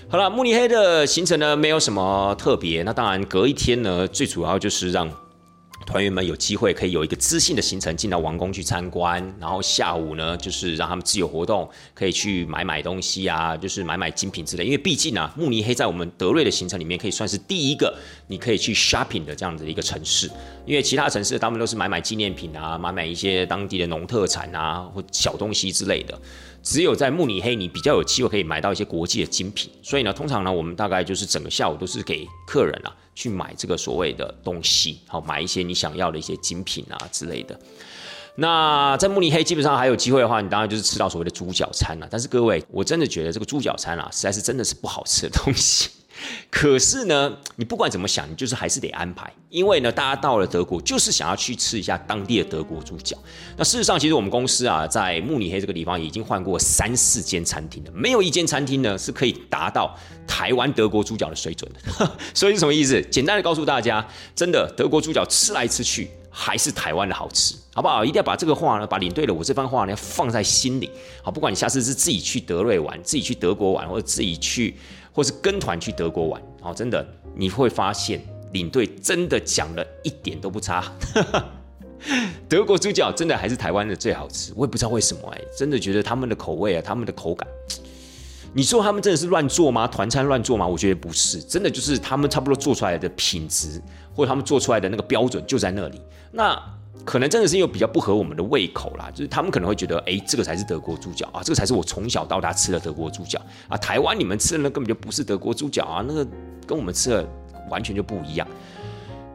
[0.08, 5.12] 好了，慕尼黑的行程呢，没有什么特别，那当然隔一天呢，最主要就是让。
[5.86, 14.64] 团员们有机会可以有一个知性的行程进到王宫去参观，然后下午呢就是让他们自由活动，可以去买买东西啊，就是买买精品之类。
[14.66, 17.94] 因为毕竟啊，慕尼黑在我们德瑞的行程里面可以算是第一个
[18.28, 20.30] 你可以去 shopping 的这样子的一个城市。
[20.66, 26.18] 因为其他城市他们都是买买纪念品啊，买买一些当地的农特产啊或小东西之类的。
[26.62, 29.70] 只有在慕尼黑，你比较有机会可以买到一些国际的精品。
[29.82, 37.60] 所以呢，通常呢，我们大概就是整个下午都是给客人啊去买这个所谓的东西，好买一些你想要的一些精品啊之类的。
[38.36, 42.08] 那在慕尼黑基本上还有机会的话，你当然就是吃到所谓的猪脚餐了。
[42.10, 45.90] 但是各位，我真的觉得这个猪脚餐啊，实在是真的是不好吃的东西。
[46.50, 53.18] 可是呢，你不管怎么想，你就是还是得安排，因为呢，大家到了德国就是想要去吃一下当地的德国猪脚。
[53.58, 59.96] 那事实上，其实我们公司啊，在慕尼黑这个地方已经换过三四间餐厅了，没有一间餐厅呢是可以达到
[60.28, 62.12] 台湾德国猪脚的水准的。
[62.34, 63.02] 所以是什么意思？
[63.12, 64.06] 简单的告诉大家，
[64.36, 68.04] 真的德国猪脚吃来吃去还是台湾的好吃，好不好？
[68.04, 70.90] 一定要把这个话呢，把领队的我这番话呢放在心里。
[71.22, 74.76] 好，不管你下次是自己去德瑞玩，自己去德国玩，或者自己去。
[75.14, 77.06] 或是跟团去德国玩，哦真的
[77.36, 78.20] 你会发现
[78.52, 80.92] 领队真的讲的一点都不差，
[82.50, 87.48] 德国猪脚真的还是台湾的最好吃，我也不知道为什么哎，真的觉得他们的口味啊，他们的口感，
[88.54, 89.88] 你说他们真的是乱做吗？
[89.88, 90.68] 团餐乱做吗？
[90.68, 93.82] 我觉得不是，真的就是他们差不多做出来的品质，
[94.14, 96.02] 或者他们做出来的那个标准就在那里。
[96.32, 96.62] 那。
[97.06, 103.76] 可能真的是因为比较不合我们的胃口啦，就是他们可能会觉得，哎，这个才是德国猪脚啊，这个才是我从小到大吃的德国猪脚啊。
[103.76, 106.26] 台湾你们吃的那根本就不是德国猪脚啊，那个
[106.66, 107.28] 跟我们吃的
[107.70, 108.48] 完全就不一样。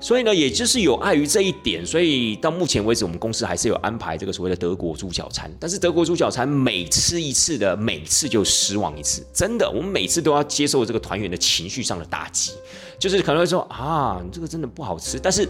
[0.01, 5.51] 所以呢，也就是有碍于这一点，所以到目前为止，我们公司还是有安排这个所谓的德国猪脚餐。
[5.59, 12.53] 但是德国猪脚餐每吃一次的，每次就失望一次，真的，我们每次都要接受这个团员的情绪上的打击，
[12.99, 15.47] 就是可能会说啊，你这个真的不好吃，但是。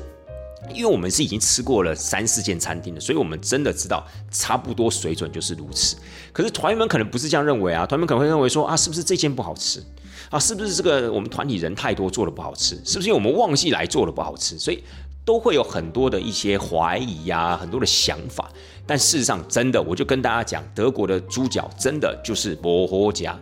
[0.75, 5.97] 因为我们是已经吃过了三四间餐厅的，所以我们真的知道差不多水准就是如此。
[6.33, 9.83] 可是团员们可能不是这样认为啊，团员们可能会认为说啊，是不是这间不好吃
[10.31, 10.39] 啊？
[10.39, 12.75] 是不是这个我们团体人太多做的不好吃？
[12.85, 14.59] 是不是因为我们忘记来做的不好吃？
[14.59, 14.83] 所以
[15.25, 18.51] 都会有很多的一些怀疑呀，很多的想法。
[18.87, 23.39] 但事实上，真的，我就跟大家讲，德国的猪脚真的就是摩诃家，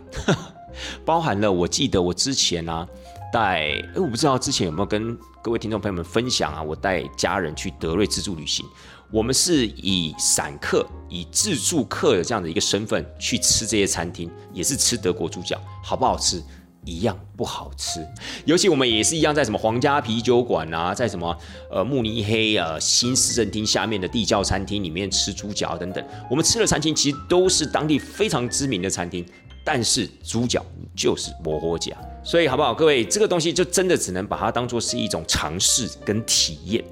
[1.05, 1.49] 包含了。
[1.49, 2.85] 我记得我之前啊，
[3.31, 8.65] 带，哎，我不知道之前有没有跟各位听众朋友们分享啊，我带家人去德瑞自助旅行。
[9.09, 16.43] 我们是以散客、以自助客的这样的一个身份去吃这些餐厅，也是吃德国猪脚，好不好吃？
[16.83, 18.05] 一样不好吃。
[18.43, 21.33] 尤其我们也是一样，在什么皇家啤酒馆啊，在什么
[21.71, 26.05] 呃慕尼黑呃新市政厅下面的地窖餐厅里面吃猪脚等等。
[26.29, 29.25] 我们吃的餐厅其实都是当地非常知名的餐厅，
[29.63, 31.95] 但是猪脚就是摩诃脚。
[32.27, 36.83] 所以好不好，各位，这个东西就真的只能把它当做是一种尝试跟体验。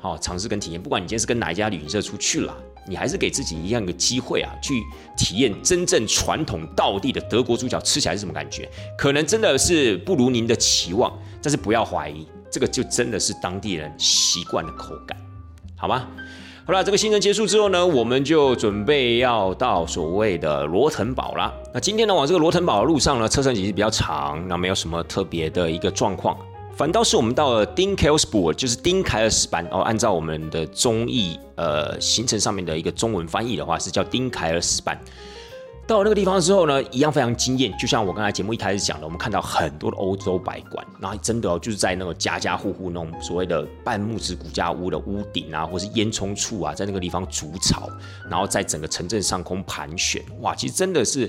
[0.00, 2.52] 好，尝试跟体验，不管你今天是跟哪一家旅行社出去了，
[2.88, 4.74] 你还是给自己一样一个机会啊，去
[5.16, 8.68] 体验真正传统道地的德国猪脚吃起来是什么感觉？
[8.98, 15.16] 可能真的是不如您的期望，但是不要怀疑，这个就真的是当地人习惯的口感，
[15.76, 16.08] 好吗？
[16.66, 21.52] 好了，这个行程结束之后呢，我们就准备要到所谓的罗腾堡啦。
[21.74, 26.36] 那今天呢，往这个罗腾堡的路上呢，车程其实比较长，那没有什么特别的一个状况。
[26.76, 29.80] 反倒是我们到了丁凯尔斯堡，就是丁凯尔斯班哦。
[29.80, 34.96] 按照我们的中译呃行程上面的一个中文翻译的话，是叫丁凯尔斯班。
[35.90, 37.76] 到那个地方之后呢，一样非常惊艳。
[37.76, 47.88] 就像我刚才节目一开始讲的，我们看到很多的欧洲白馆，然后真的哦，就是在那个家家户户那种所谓的半木质骨架屋的屋顶啊，或是烟囱处啊，在那个地方筑巢，
[48.30, 51.28] 然后在整个城镇上空盘旋，哇，其实真的是。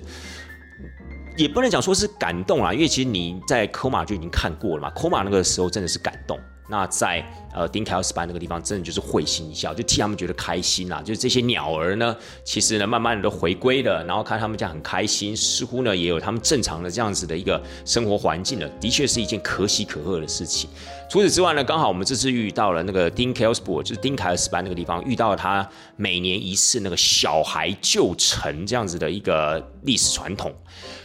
[1.37, 6.37] 也不能讲说是感动啦，因为其实你在科马就已经看过了嘛，科马那个时候真的是感动。
[6.71, 7.21] 那在
[7.53, 11.01] 呃丁凯尔斯班那个地方，真的就是会心一笑，就替他们觉得开心啦。
[11.01, 12.15] 就是这些鸟儿呢，
[12.45, 20.69] 其实呢慢慢的都回归了，然后看他们这样很开心，似乎呢也有他们正常的这样子的一个生活环境了，的确是一件可喜可贺的事情。
[21.09, 25.67] 除此之外呢，刚好我们这次遇到了那个丁凯尔斯堡，就是丁凯尔斯班那个地方，遇到了他
[25.97, 30.55] 每年一次那个小孩救城这样子的一个历史传统。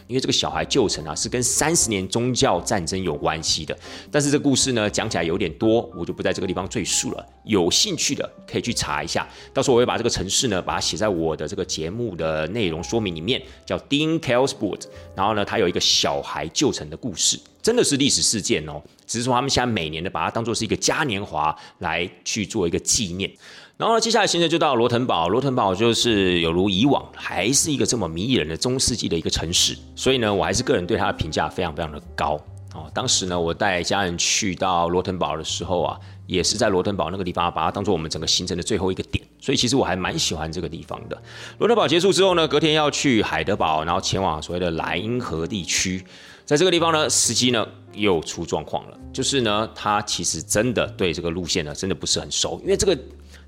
[0.06, 3.76] 因为这个小孩旧城啊，是跟三十年宗教战争有关系的。
[4.10, 7.26] 但是这故事呢，讲起来有点多，我就不在这个地方赘述了。
[7.44, 14.82] 有兴趣的可以去查一下，到时候我会把这个城市呢，把它写在我的这个节目的内容说明里面，叫 Dean Kelsport。
[15.14, 18.82] 然后呢，它有一个小孩旧城的故事，真的是历史事件哦。
[19.06, 23.30] 只是说他们现在每年的把它当做是一个嘉年华来去做一个纪念。
[23.78, 25.28] 然后呢，接下来行程就到罗腾堡。
[25.28, 29.76] 罗腾堡就是有如以往，还是一个这么迷人的中世纪的一个城市。
[29.94, 32.40] 所以呢，我还是个人对它的评价非常非常的高
[32.74, 32.90] 哦。
[32.94, 39.22] 当时呢，我带家人去到罗腾堡的时候啊，也是在罗腾堡那个地方，把它当做我们整个行程的最后一个点。
[39.38, 41.22] 所以其实我还蛮喜欢这个地方的。
[41.58, 46.02] 罗腾堡结束之后呢，隔天要去海德堡，然后前往所谓的莱茵河地区。
[46.46, 52.98] 在这个地方呢，司机呢又出状况了，就是呢，他其实真的对这个路线呢，真的不是很熟，因为这个。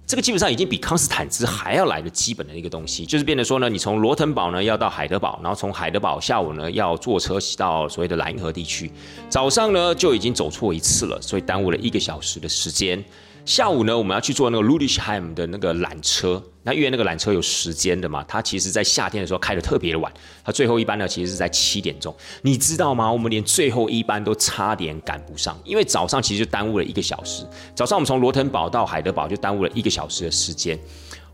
[0.08, 8.90] 这个基本上已经比康斯坦茨还要来的基本的一个东西，就是变得说呢，你从罗滕堡呢要到海德堡，然后从海德堡下午呢要坐车到所谓的莱茵河地区，
[9.28, 13.04] 早上呢就已经走错一次了，所以耽误了一个小时的时间。
[13.48, 16.42] 下午呢，我们要去坐那个 Ludisheim 的那个缆车。
[16.64, 20.12] 那因为那个缆车有时间的嘛，它其实在夏天的时候开的特别的晚。
[20.44, 22.14] 它最后一班呢，其实是在七点钟。
[22.42, 23.10] 你知道吗？
[23.10, 27.42] 我们连最后一班都差点赶不上，因为早上其实就耽误了一个小时。
[27.74, 30.78] 早上我们从罗滕堡到海德堡就耽误了一个小时的时间。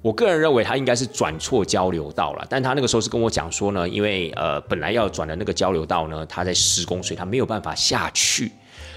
[0.00, 8.52] 我个人认为他应该是转错交流道了，但他那个时候是跟我讲说呢，因为呃本来要转的那个交流道呢，他在施工，所以他没有办法下去。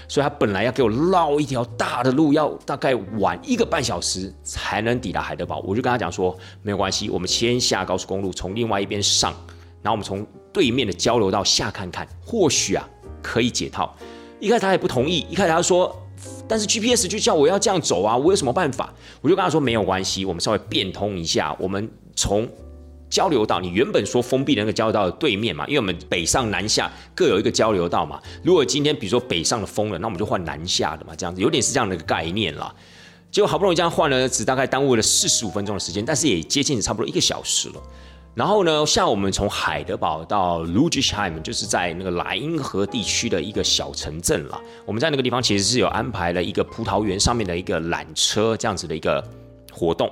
[0.08, 5.60] 所以他本来要给我绕一条大的路，要大概晚一个半小时才能抵达海德堡。
[5.60, 9.32] 我就跟他讲说，没有关系，我们先下高速公路，从另外一边上，
[9.82, 12.88] 然后我们从对面的交流道下看看，或许啊
[13.22, 13.94] 可以解套。
[14.40, 15.94] 一开始他也不同意，一开始他说，
[16.48, 18.92] 但是 GPS 就叫我要这样走啊，我有什么办法？
[19.20, 22.48] 我就跟他说没有关系，我们稍微变通一下，我们从。
[23.10, 28.20] 交流道，你原本说封闭的那个交流道的对面嘛，因为我们北上南下各有一个交流道嘛。
[28.42, 32.74] 如果今天比如说北上的封了，那我们就换南下的嘛，这样子有点是这样的一个概念啦。
[33.30, 37.82] 结果好不容易这样换了，只大概耽误了四十五分钟的时间，但是也接近差不多一个小时了。
[38.34, 44.60] 然后呢，像我们从海德堡到 l u g i s h e i m 就是在那个莱茵河地区的一个小城镇了。
[44.86, 49.22] 我们在那个地方其实是有安排了一个葡萄园上面的一个缆车这样子的一个
[49.72, 50.08] 活动。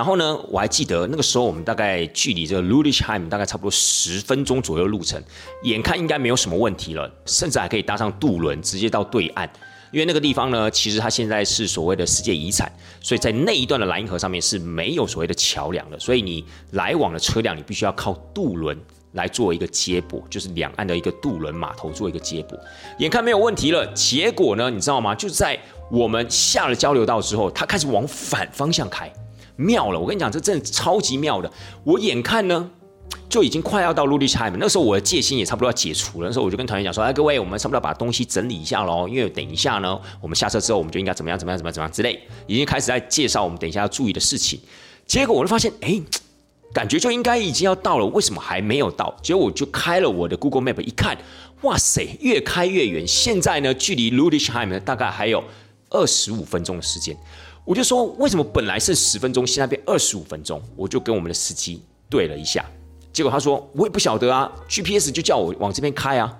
[0.00, 5.22] 然后呢，我还记得那个时候，我们大概距离这个 Ludisheim 大概差不多十分钟左右路程，
[5.64, 9.46] 眼看应该没有什么问题了，甚至还可以搭上渡轮直接到对岸。
[9.92, 12.72] 因为那个地方呢，其实它现在是所谓的世界遗产，
[13.02, 18.74] 所以在那一段的莱茵河上面是没有所谓的桥梁的，所以你来往的车辆你必须要靠渡轮
[19.12, 22.58] 来做一个接驳，就是两岸的一个渡轮码头做一个接驳。
[23.00, 25.14] 眼看没有问题了，结果呢，你知道吗？
[25.14, 29.12] 就在我们下了交流道之后，它开始往反方向开，
[29.60, 30.00] 妙了！
[30.00, 31.52] 我跟你讲，这真的超级妙的。
[31.84, 32.70] 我眼看呢。
[33.28, 36.28] 就已经快要到 l u d i c h h i m 那时候我的戒心也差不多要解除了。
[36.28, 44.60] 那时候我就跟团员讲说：“哎，各位，我们差不多把东西整理一下喽，因为等一下呢，我们下车之后，我们就应该怎么样怎么样怎么样怎么样之类，已经开始在介绍我们等一下要注意的事情。
[45.06, 46.00] 结果我就发现，哎，
[46.72, 49.16] 感觉就应该已经要到了，为什么还没有到？
[49.22, 51.16] 结果我就开了我的 Google Map 一看，
[51.62, 53.06] 哇塞，越开越远。
[53.06, 55.42] 现在呢，距离 l u d i c h h i m 大概还有
[55.90, 57.16] 二十五分钟的时间。
[57.70, 60.60] 我就说，为什么本来是十分钟，现在变二十五分钟？
[60.74, 62.68] 我就跟我们的司机对了一下。
[63.12, 66.36] 结果他说：“我也不晓得啊，GPS 就叫我往这边开啊。”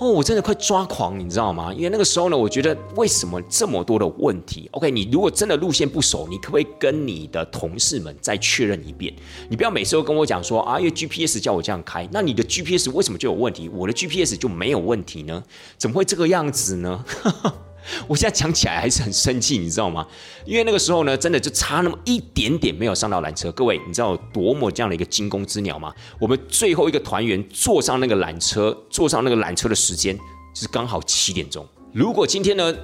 [0.00, 1.72] 哦，我真的快抓狂，你知道吗？
[1.72, 9.14] 因为那个时候呢，我觉得为什么这么多的问题？OK，你如果真的路线不熟，你可不可以跟你的同事们再确认一遍？
[9.48, 13.68] 你不要每次都跟我讲说啊，因为 GPS 叫我这样开，那你的 GPS 为什么就有问题？
[13.68, 15.40] 我的 GPS 就没有问题呢？
[15.76, 17.04] 怎么会这个样子呢？
[18.06, 20.06] 我现在讲起来还是很生气，你知道吗？
[20.44, 23.50] 因为那个时候呢，真的就差那么一点点没有上到缆车。
[23.52, 25.94] 各位，你知道有多么这样的一个惊弓之鸟吗？
[26.20, 30.18] 我们最后一个团员坐上那个缆车，坐上那个缆车的时间
[30.54, 31.66] 是刚好七点钟。
[31.92, 32.74] 如果今天呢，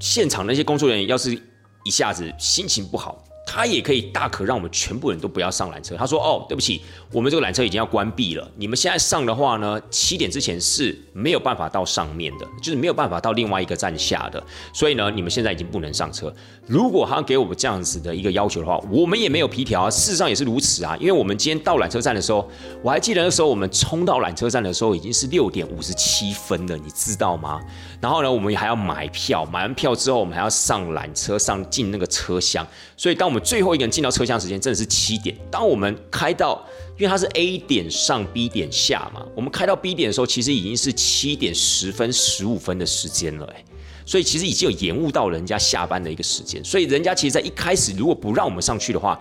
[0.00, 1.40] 现场那些工作人员要是
[1.84, 5.96] 一下子心情不好，他也可以大可让我们全部人都不要上缆车。
[5.96, 8.46] 他说：“哦，对不起，我们这个缆车已经要关闭了。
[8.56, 14.42] 你们现在上的话呢，七点之前是没有办法到上面的，就是没有办法到另外一个站下的。
[14.74, 16.30] 所以呢，你们现在已经不能上车。
[16.66, 19.90] 如果他给我们这样子的一个要求的话，我们也没有皮条啊。
[19.90, 22.46] 事实上也是如此啊，因为我们今天到缆车站的时候，
[22.82, 27.58] 我还记得那时候我们冲到缆车站的时候已经是六点五十七分了，你知道吗？
[27.98, 32.66] 然后呢，我们还要买票，买完票之后，我们还要上缆车上进那个车厢。
[32.96, 35.36] 所以当我们最后一个人进到车厢时间真的是七点。
[35.50, 36.64] 当我们开到，
[36.96, 43.64] 因为它是 A 点上 B 点下嘛，我们开到 B 点的时候，其实已经是七点十分十五分的时间了，哎，
[44.04, 46.64] 所以其实已经有延误到人家下班的一个时间。
[46.64, 49.18] 所以人家其实，在一开始如果不让我们上去的话，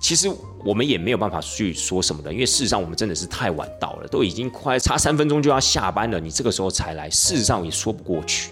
[0.00, 0.30] 其实
[0.64, 8.50] 我们也没有办法去说什么的，因为事实上我们真的是太晚到了，都已经快差三分钟就要下班了，你这个时候才来，事实上也说不过去。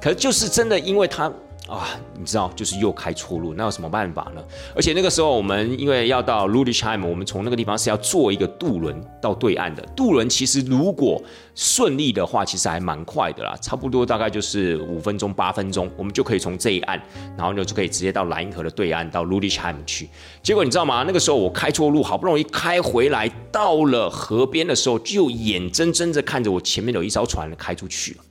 [0.00, 1.32] 可是就是真的，因为他。
[1.70, 1.86] 啊，
[2.18, 4.42] 你知道，就是又开错路，那有什么办法呢？
[4.74, 9.82] 而且那个时候我们因为要到 l u d i c h h i m 我们从那个地方是要坐一个渡轮到对岸的。
[9.94, 11.22] 渡轮其实如果
[11.54, 17.00] 顺利的话，其实还蛮快的啦，差不多大概就是五分钟八分钟，我们就可以从这一岸，
[17.36, 20.08] 然后呢就可以直接到莱茵河的对岸到 l u d i c h h i m 去。
[20.42, 21.04] 结果你知道吗？
[21.06, 28.24] 那个时候我开错路，好不容易开回来，到了河边的时候，就眼睁睁的看着我前面有一艘船开出去了。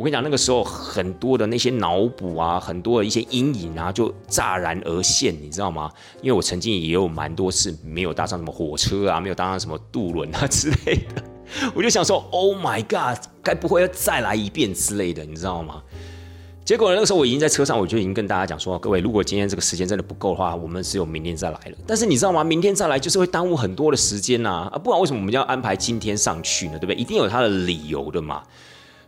[0.00, 5.90] 我跟你讲，那个时候很多的那些脑补啊，很多的一些阴影啊，就乍然而现，你知道吗？
[6.22, 11.22] 因为我曾经也有蛮多次没有搭上什么火车啊，没有搭上什么渡轮啊之类的，
[11.76, 15.82] 我就想说，Oh my God，该不会要再来一遍之类的，你知道吗？
[16.64, 21.76] 结果那个时候我已经在车上，我就已经跟大家讲说，各位，如果今天这个时间真的不够的话，我们只有明天再来了。
[21.86, 22.42] 但是你知道吗？
[22.42, 26.78] 明天再来就是会耽误很多的时间呐，啊，不然为什么我们要安排今天上去呢？
[26.78, 26.94] 对不对？
[26.94, 28.42] 一定有它的理由的嘛。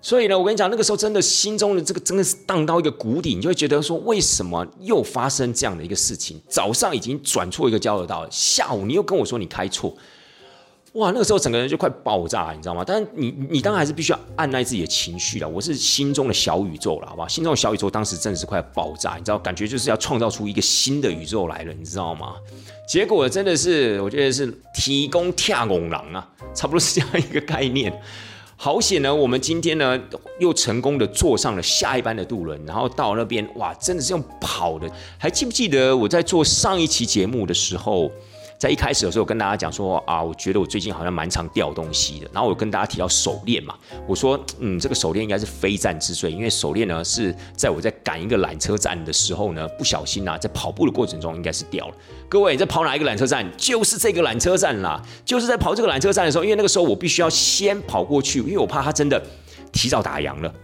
[0.05, 6.43] 所以呢，我跟你讲，那个时候真的心中的这个真的是荡到一个谷底，你就会觉得说，为什么又发生这样的一个事情？
[6.49, 9.95] 早上已经转错一个交流道，下午你又跟我说你开错，
[10.95, 12.83] 哇，那个时候整个人就快爆炸，你知道吗？
[12.85, 15.49] 但是你你当然还是必须要按耐自己的情绪了。
[15.49, 17.29] 我是心中的小宇宙了，好不好？
[17.29, 22.35] 心中的小宇宙当时真的是快爆炸，你知道，感觉就是要创造出一个新的宇宙来了，你知道吗？
[22.89, 27.93] 结果真的是，我觉得是提供跳拱狼啊，差不多是这样一个概念。
[28.65, 29.13] 好险呢！
[29.13, 30.01] 我们今天呢
[30.39, 34.89] 又成功的坐上了下一班的渡轮，然后到那边哇，真的是用跑的。
[35.19, 38.09] 还记不记得我在做上一期节目的时候？
[38.63, 42.31] 在一开始的时候，跟大家讲说啊，我觉得我最近好像蛮常掉东西的。
[42.33, 43.75] 然后我跟大家提到手链嘛，
[44.07, 51.95] 我说嗯，这个手链应该是非战之罪，因为手链呢是在我在赶一个缆车站的时候呢，不小心啊，在跑步的过程中应该是掉了。
[52.29, 53.45] 各位你在跑哪一个缆车站？
[53.57, 59.21] 就是这个缆车站啦，就是在跑这个缆车站的时候，因为那个时候我必须要先跑过去，因为我怕它真的
[59.73, 60.55] 提早打烊了。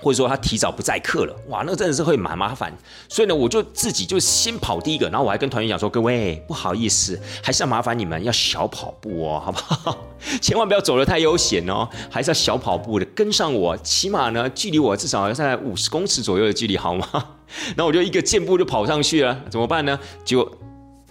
[0.00, 2.72] 或者说他提早不载客了，哇，那个真的是会蛮麻烦。
[3.08, 9.98] 所以呢，我就自己就先跑第一个，然后我还跟团员讲说：“各位不好意思，还是要麻烦你们要小跑步哦，好不好？
[10.40, 17.08] 千万不要走得太悠闲哦，还是要小跑步的跟上我，起码呢距离我至少要在五十公尺左右的距离，好吗？”
[17.74, 19.98] 然后我就一个箭步就跑上去了，怎么办呢？
[20.24, 20.50] 结果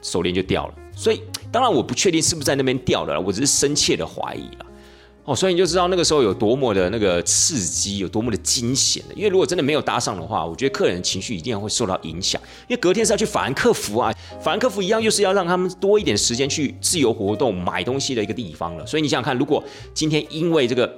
[0.01, 0.73] 手链就掉了。
[0.95, 1.21] 所以
[1.51, 4.65] 当然我不确定是不是在那边掉了，我只是深切的怀疑了。
[5.28, 9.13] 哦，所以你就知道那个时候有多么的那个刺激，有多么的惊险的。
[9.13, 12.41] 因为如果真的没有搭上的话，我觉得客人的情绪一定会受到影响。
[12.61, 14.09] 因为隔天是要去法兰克福啊，
[14.41, 18.88] 法兰克福一样又是要让他们多一点时间去自由活动、买东西的一个地方了。
[18.88, 19.61] 所以你想想看，如果
[19.93, 20.89] 今天因为这个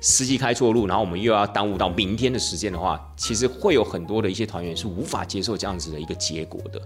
[0.00, 6.80] 司机开错路，然后我们又要耽误到明天的时间的话，其实会有很多的一些团员是无法接受这样子的一个结果的。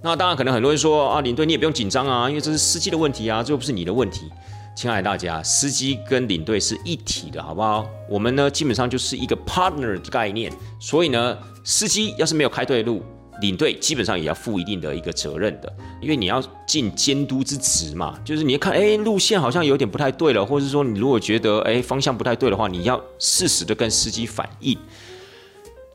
[0.00, 4.30] 那当然，可能很多人说啊，领队你也不用紧张啊，因为这是司机的问题啊，这又不是你的问题。
[4.76, 7.88] 亲爱的大家，司机跟领队是一体的，好不好？
[8.10, 13.02] 我们呢，基本上就是一个 partner 的概念，所以呢，司机要是没有开对路，
[13.40, 18.20] 领队基本上也要负一定的一个责任的，因为你要尽监督之职嘛。
[18.22, 24.78] 就是你看，哎，路线好像有点不太对了，或者说你如果觉得哎方向不太对的话，你要适时的跟司机反映。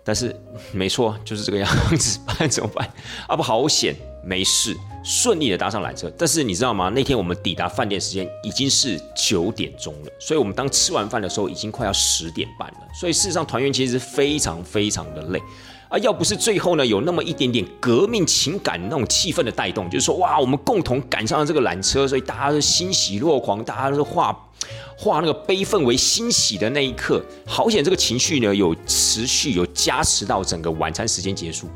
[0.03, 0.35] 但是
[0.71, 2.91] 没错，就是这个样子，办怎么办？
[3.29, 6.11] 啊不好险，没事，顺利的搭上缆车。
[6.17, 6.89] 但是你知道吗？
[6.89, 12.77] 那天我们抵达饭店时间已经是九点钟了，所以我们当吃完饭的时候已经快要十点半了。
[12.93, 15.41] 所以事实上，团员其实非常非常的累。
[15.89, 24.31] 啊，要不是最后呢有那么一点点革命情感那种气氛的带动，就是说哇，我们共同赶上了这个缆车，所以大家都欣喜若狂，大家都化
[24.97, 31.67] 化那个悲愤为欣喜的那一刻，好险这个情绪呢有持续有加持到整个晚餐时间结束，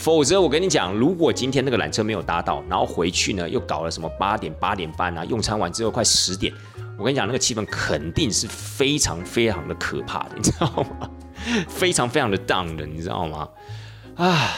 [0.00, 6.50] 否则我跟你讲，如果今天那个缆车没有搭到，然后回去呢又搞了什么八点八点半啊，用餐完之后快十点，
[6.98, 10.66] 我跟你讲那个气氛肯定是非常非常的可怕 的，你知道
[10.98, 11.10] 吗？
[11.68, 13.46] 非常非常的 down 的，你知道吗？
[14.14, 14.48] 啊，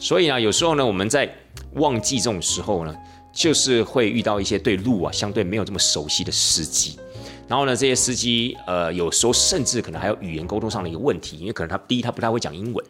[0.00, 1.32] 所以呢，有时候呢，我们在
[1.74, 2.92] 旺季这种时候呢，
[3.32, 6.98] 就是会遇到一些对路啊相对没有这么熟悉的司机，
[7.46, 12.84] 然后呢，这些司机呃，有时候甚至可能还有语言沟通上的一个问题，因为可能他第一他不太会讲英文，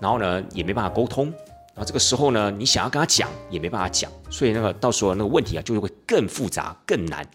[0.00, 1.26] 然后呢也没办法沟通，
[1.74, 7.26] 然后这个时候呢，你想要跟他讲也没办法讲，所以那个到时候那个问题啊，就会更复杂更难。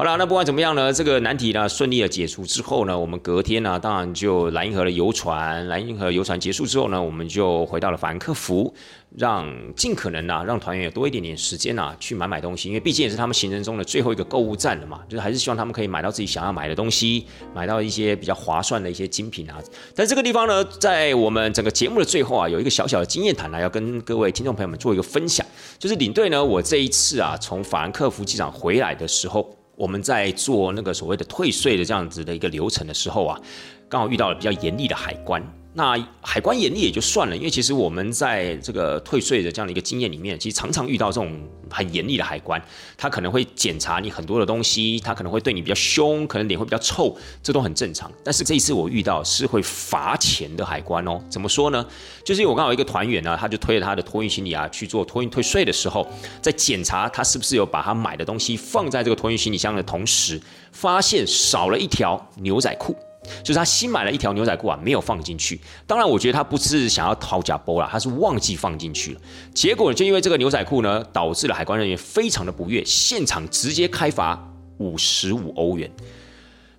[0.00, 8.74] 好了，那不管怎么样呢，这个难题呢顺利的解除之后呢，我们隔天呢，当然就蓝银河的游船，蓝银河游船结束之后呢，我们就回到了法兰克福，
[9.18, 9.46] 让
[9.76, 19.58] 尽可能呢，让团员有多一点点时间呢，去买买东西，因为毕竟也是他们行程中的最后一个购物站了嘛，就是还是希望他们可以买到自己想要买的东西，买到一些比较划算的一些精品啊。
[19.94, 25.46] 但这个地方呢，在我们整个节目的最后啊，有一个小小的经验谈呢，要跟各位听众朋友们做一个分享，
[25.78, 29.59] 就是领队呢，我这一次啊，从法兰克福机场回来的时候。
[29.80, 33.40] 我们在做那个所谓的退税的这样子的一个流程的时候啊，
[33.88, 35.42] 刚好遇到了比较严厉的海关。
[35.72, 41.40] 那海关严厉也就算了，因为其实我们在这个退税的这样的一个经验里面，其实常常遇到这种
[41.70, 42.60] 很严厉的海关，
[42.98, 48.10] 他可能会检查你很多的东西，他可能会对你比较凶，可能脸会比较臭，这都很正常。
[48.24, 51.22] 但是这一次我遇到是会罚钱的海关哦。
[51.30, 51.86] 怎么说呢？
[52.24, 56.04] 就是我刚好一个团员呢，他就推着他的托运行李啊去做托运退税的时候，
[56.42, 60.40] 在检查他是不是有把他买的东西放在这个托运行李箱的同时，
[60.72, 62.96] 发现少了一条牛仔裤。
[63.42, 65.60] 就是他新买了一条牛仔裤啊，没有放进去。
[65.86, 69.20] 当然，我觉得他不是想要掏假包啦，他是忘记放进去了。
[69.54, 75.90] 结果就因为这个牛仔裤呢，导致了海关人员非常的不悦，现场直接开罚五十五欧元。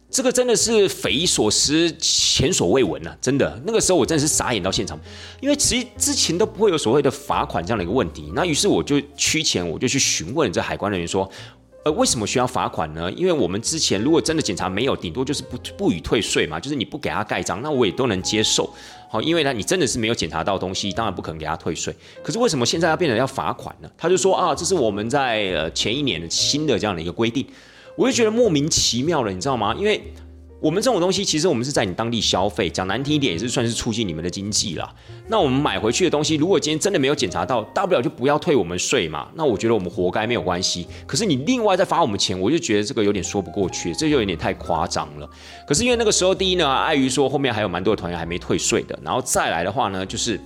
[0.10, 3.16] 这个真的是匪夷所思、前所未闻啊！
[3.22, 5.00] 真的，那个时候我真的是傻眼到现场，
[5.39, 8.30] 因为其实之前都不会有所谓的罚款这样的一个问题。
[8.36, 11.32] 那于是我就趋前，我就去询问这海关人员说。
[11.84, 13.12] 呃，为什么需要罚款呢？
[13.14, 18.72] 因为我们之前如果真的检查没有，顶多就是不不予退税嘛，就是你不给他盖章，那我也都能接受。
[19.10, 21.96] 好，因为呢，你真的是没有检查到东西，当然不可能给他退税。
[22.22, 23.90] 可是为什么现在要变成要罚款呢？
[23.98, 27.46] 他就说啊，这是我们在呃前一年的新的这样的一个规定，
[27.96, 29.76] 我就觉得莫名其妙了，你知道吗？
[29.78, 30.02] 因为。
[30.62, 34.88] 我们这种东西，其实我们是在你当地消费，讲难听一点，也是算是促进你们的经济啦。
[35.28, 39.28] 那我们买回去的东西，如果今天真的没有检查到，大不了就不要退我们税嘛。
[39.34, 40.86] 那我觉得我们活该，没有关系。
[41.07, 45.28] 可是你另外再罚我们钱，我就觉得这个有点说不过去，这就有点太夸张了。
[45.68, 50.39] 可是因为那个时候，第一呢，碍于说后面还有蛮多的团员还没退税的，然后再来的话呢，就是。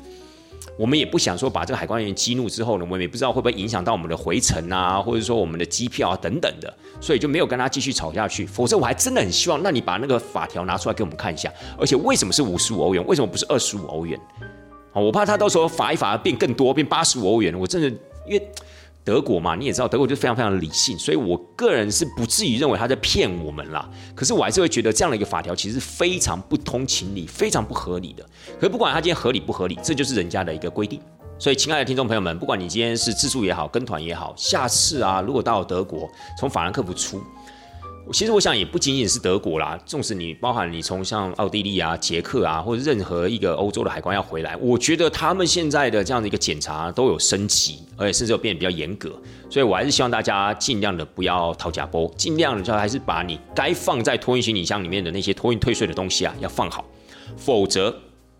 [0.78, 8.46] 我们也不想说把这个海关员激怒之后呢，我们也不知道会不会影响到我们的回程啊，或者说我们的机票啊等等的，所以就没有跟他继续吵下去。
[8.46, 14.20] 否则我还真的很希望，那你把那个法条拿出来给我们看一下，而且为什么是五十五欧元，为什么不是二十五欧元？
[14.94, 17.88] 我怕他到时候罚一罚变更多，变八十五欧元，我真的
[18.28, 18.52] 因为。
[19.06, 23.88] 德国嘛，你也知道，德国就非常非常理性，所以我个人是不至于认为他在骗我们啦。
[24.16, 28.26] 可是我还是会觉得这样的一个法条其实非常不通情理，非常不合理的。
[28.60, 31.00] 可是不管他今天合理不合理，这就是人家的一个规定。
[31.38, 37.22] 所以，亲爱的听众朋友们，不管你今天是自助也好，跟团也好，下次啊，如果到德国从法兰克福出，
[38.14, 49.12] 其实我想也不仅仅是德国啦，纵使你包含你从像奥地利啊、捷克啊，或者任何一个欧洲的海关要回来，我觉得他们现在的这样的一个检查都有升级，而且甚至有变得比较严格。
[49.50, 56.86] 所以我还是希望大家尽量的不要掏假包，尽量的就还是把你该放在托运行李箱里面的那些托运退税的东西啊要放好，
[57.38, 57.96] 否则。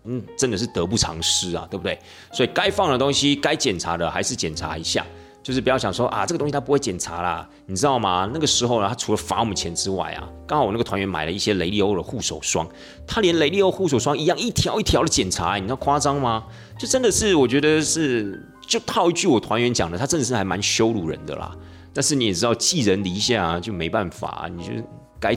[0.08, 1.98] 嗯，真的是得不偿失啊，对不对？
[2.30, 5.04] 所以该放的东西、该检查的还是检查一下，
[5.46, 8.28] 就是不要想说啊，这个东西他不会检查啦，你知道吗？
[8.34, 12.68] 那个时候呢，他除了罚我们钱之外啊，刚好我那个团员买了一些雷利欧的护手霜，
[13.06, 16.42] 他连雷利欧护手霜一样一条一条的检查，你知道夸张吗？
[16.76, 21.54] 就真的是，我觉得是，就套一句我团员讲的，他真的是还蛮羞辱人的啦。
[21.94, 24.72] 但是你也知道，寄人篱下啊就没办法，你就
[25.20, 25.32] 该。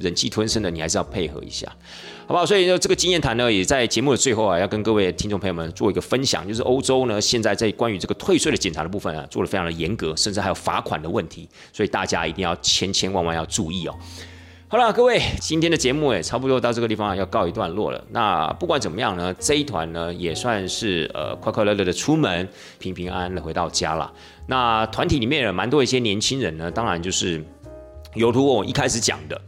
[0.00, 1.68] 忍气吞声的，你还是要配合一下，
[2.26, 2.44] 好不好？
[2.44, 13.94] 所以呢，这个经验谈呢，也在节目的最后啊，要跟各位听众朋友们做一个分享，就是欧洲呢，现在在关于这个退税的检查的部分啊，做的非常的严格，甚至还有罚款的问题，所以大家一定要千千万万要注意哦。
[14.68, 18.04] 好了，各位，今天的节目也差不多到这个地方要告一段落了。
[18.10, 22.48] 那不管怎么样呢，这一团呢也算是呃快快乐乐的出门，
[22.78, 24.12] 平平安安的回到家了。
[24.46, 27.44] 那团体里面有蛮多一些年轻人呢，当然就是
[28.14, 29.40] 有如我一开始讲的。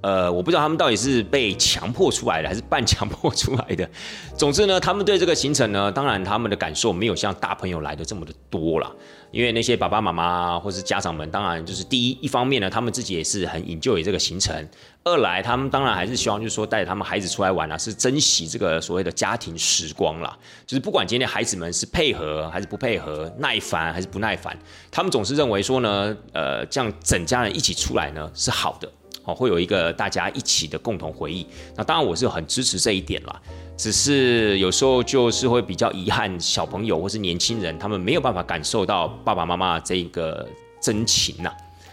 [0.00, 3.88] 呃，我不知道他们到底是被强迫出来的，还是半强迫出来的。
[4.36, 8.90] 总之呢，他们对这个行程呢，当然他们的感受没有像大朋友来的这么的多了。
[9.30, 14.60] 因为那些爸爸妈妈或是家长们，当然就是第一一方面呢，他们自己也是很 enjoy 这个行程；
[15.04, 20.36] 二来，他们当然还是希望就是说带着他们孩子出来玩啊，是珍惜这个所谓的家庭时光啦。
[20.66, 24.58] 就是不管今天孩子们是配合还是不配合，耐烦还是不耐烦，
[24.90, 28.90] 他们总是认为说呢，呃，这样整家人一起出来呢是好的。
[29.34, 31.46] 会有一个大家一起的共同回忆。
[31.76, 33.40] 那当然，我是很支持这一点啦。
[33.76, 40.46] 只是有时候就是会比较遗憾，小朋友或是年轻人，他们没有办法感受到爸爸妈妈这个
[40.82, 41.50] 真情呐。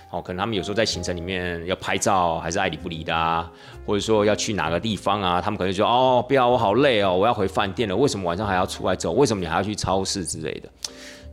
[0.09, 3.49] 哦，可能他们有时候在行程里面要拍照，还是爱理不理的啊，
[3.85, 7.95] 或者说要去哪个地方啊，他们可能就哦，不要，我好累哦，我要回饭店了。
[7.95, 9.11] 为什么晚上还要出来走？
[9.11, 10.69] 为什么你还要去超市之类的？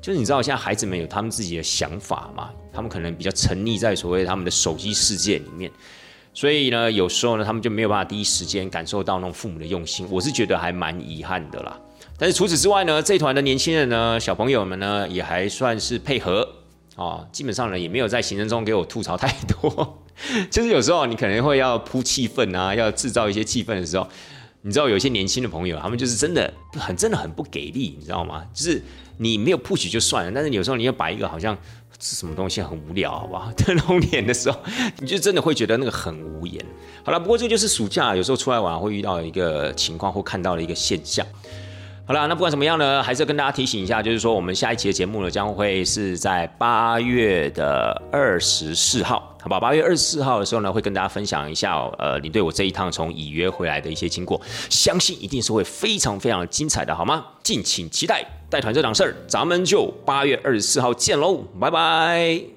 [0.00, 2.50] 就是你知道，现在孩子们有他们自己的想法嘛？
[2.74, 5.70] 他们可能比较沉溺在所谓他们的手机世界里面，
[6.34, 10.04] 所以呢，有时候呢，他们就没有办法第一时间感受到那种父母的用心。
[10.10, 11.78] 我是觉得还蛮遗憾的啦。
[12.18, 16.46] 但是除此之外呢，这团的年轻人呢，小朋友们呢，也还算是配合
[16.96, 20.02] 啊， 基本上呢，也没有在行程中给我吐槽太多。
[20.50, 24.06] 就是有时候你可能会要铺气氛啊，要制造一些气氛的时候，
[24.62, 28.44] 你知道有些年轻的朋友，他们就是真的很真的很不给力，你知道吗？
[28.52, 28.82] 就是。
[29.16, 31.56] 你没有 push 就算了，但是有时候你要摆一个好像
[32.05, 33.50] 是什么东西很无聊，好不好？
[33.57, 34.61] 的那种脸的时候，
[34.98, 36.62] 你就真的会觉得那个很无言。
[37.02, 41.26] 好了，不过这就是暑假有时候出来玩会遇到一个情况或看到的一个现象。
[42.05, 49.61] 好了，那不管怎么样呢，还是要跟大家提醒一下，就是说我们下一期的节目呢，将会是在八月的二十四号，好吧？
[49.61, 54.40] 八月二十四号的时候呢，会跟大家分享一下，呃，你对我这一趟从已约回来的一些经过，
[54.70, 57.26] 相信一定是会非常非常精彩的，好吗？
[57.42, 62.53] 敬请期待带团这档事儿，咱们就八月二十四号见喽，拜拜。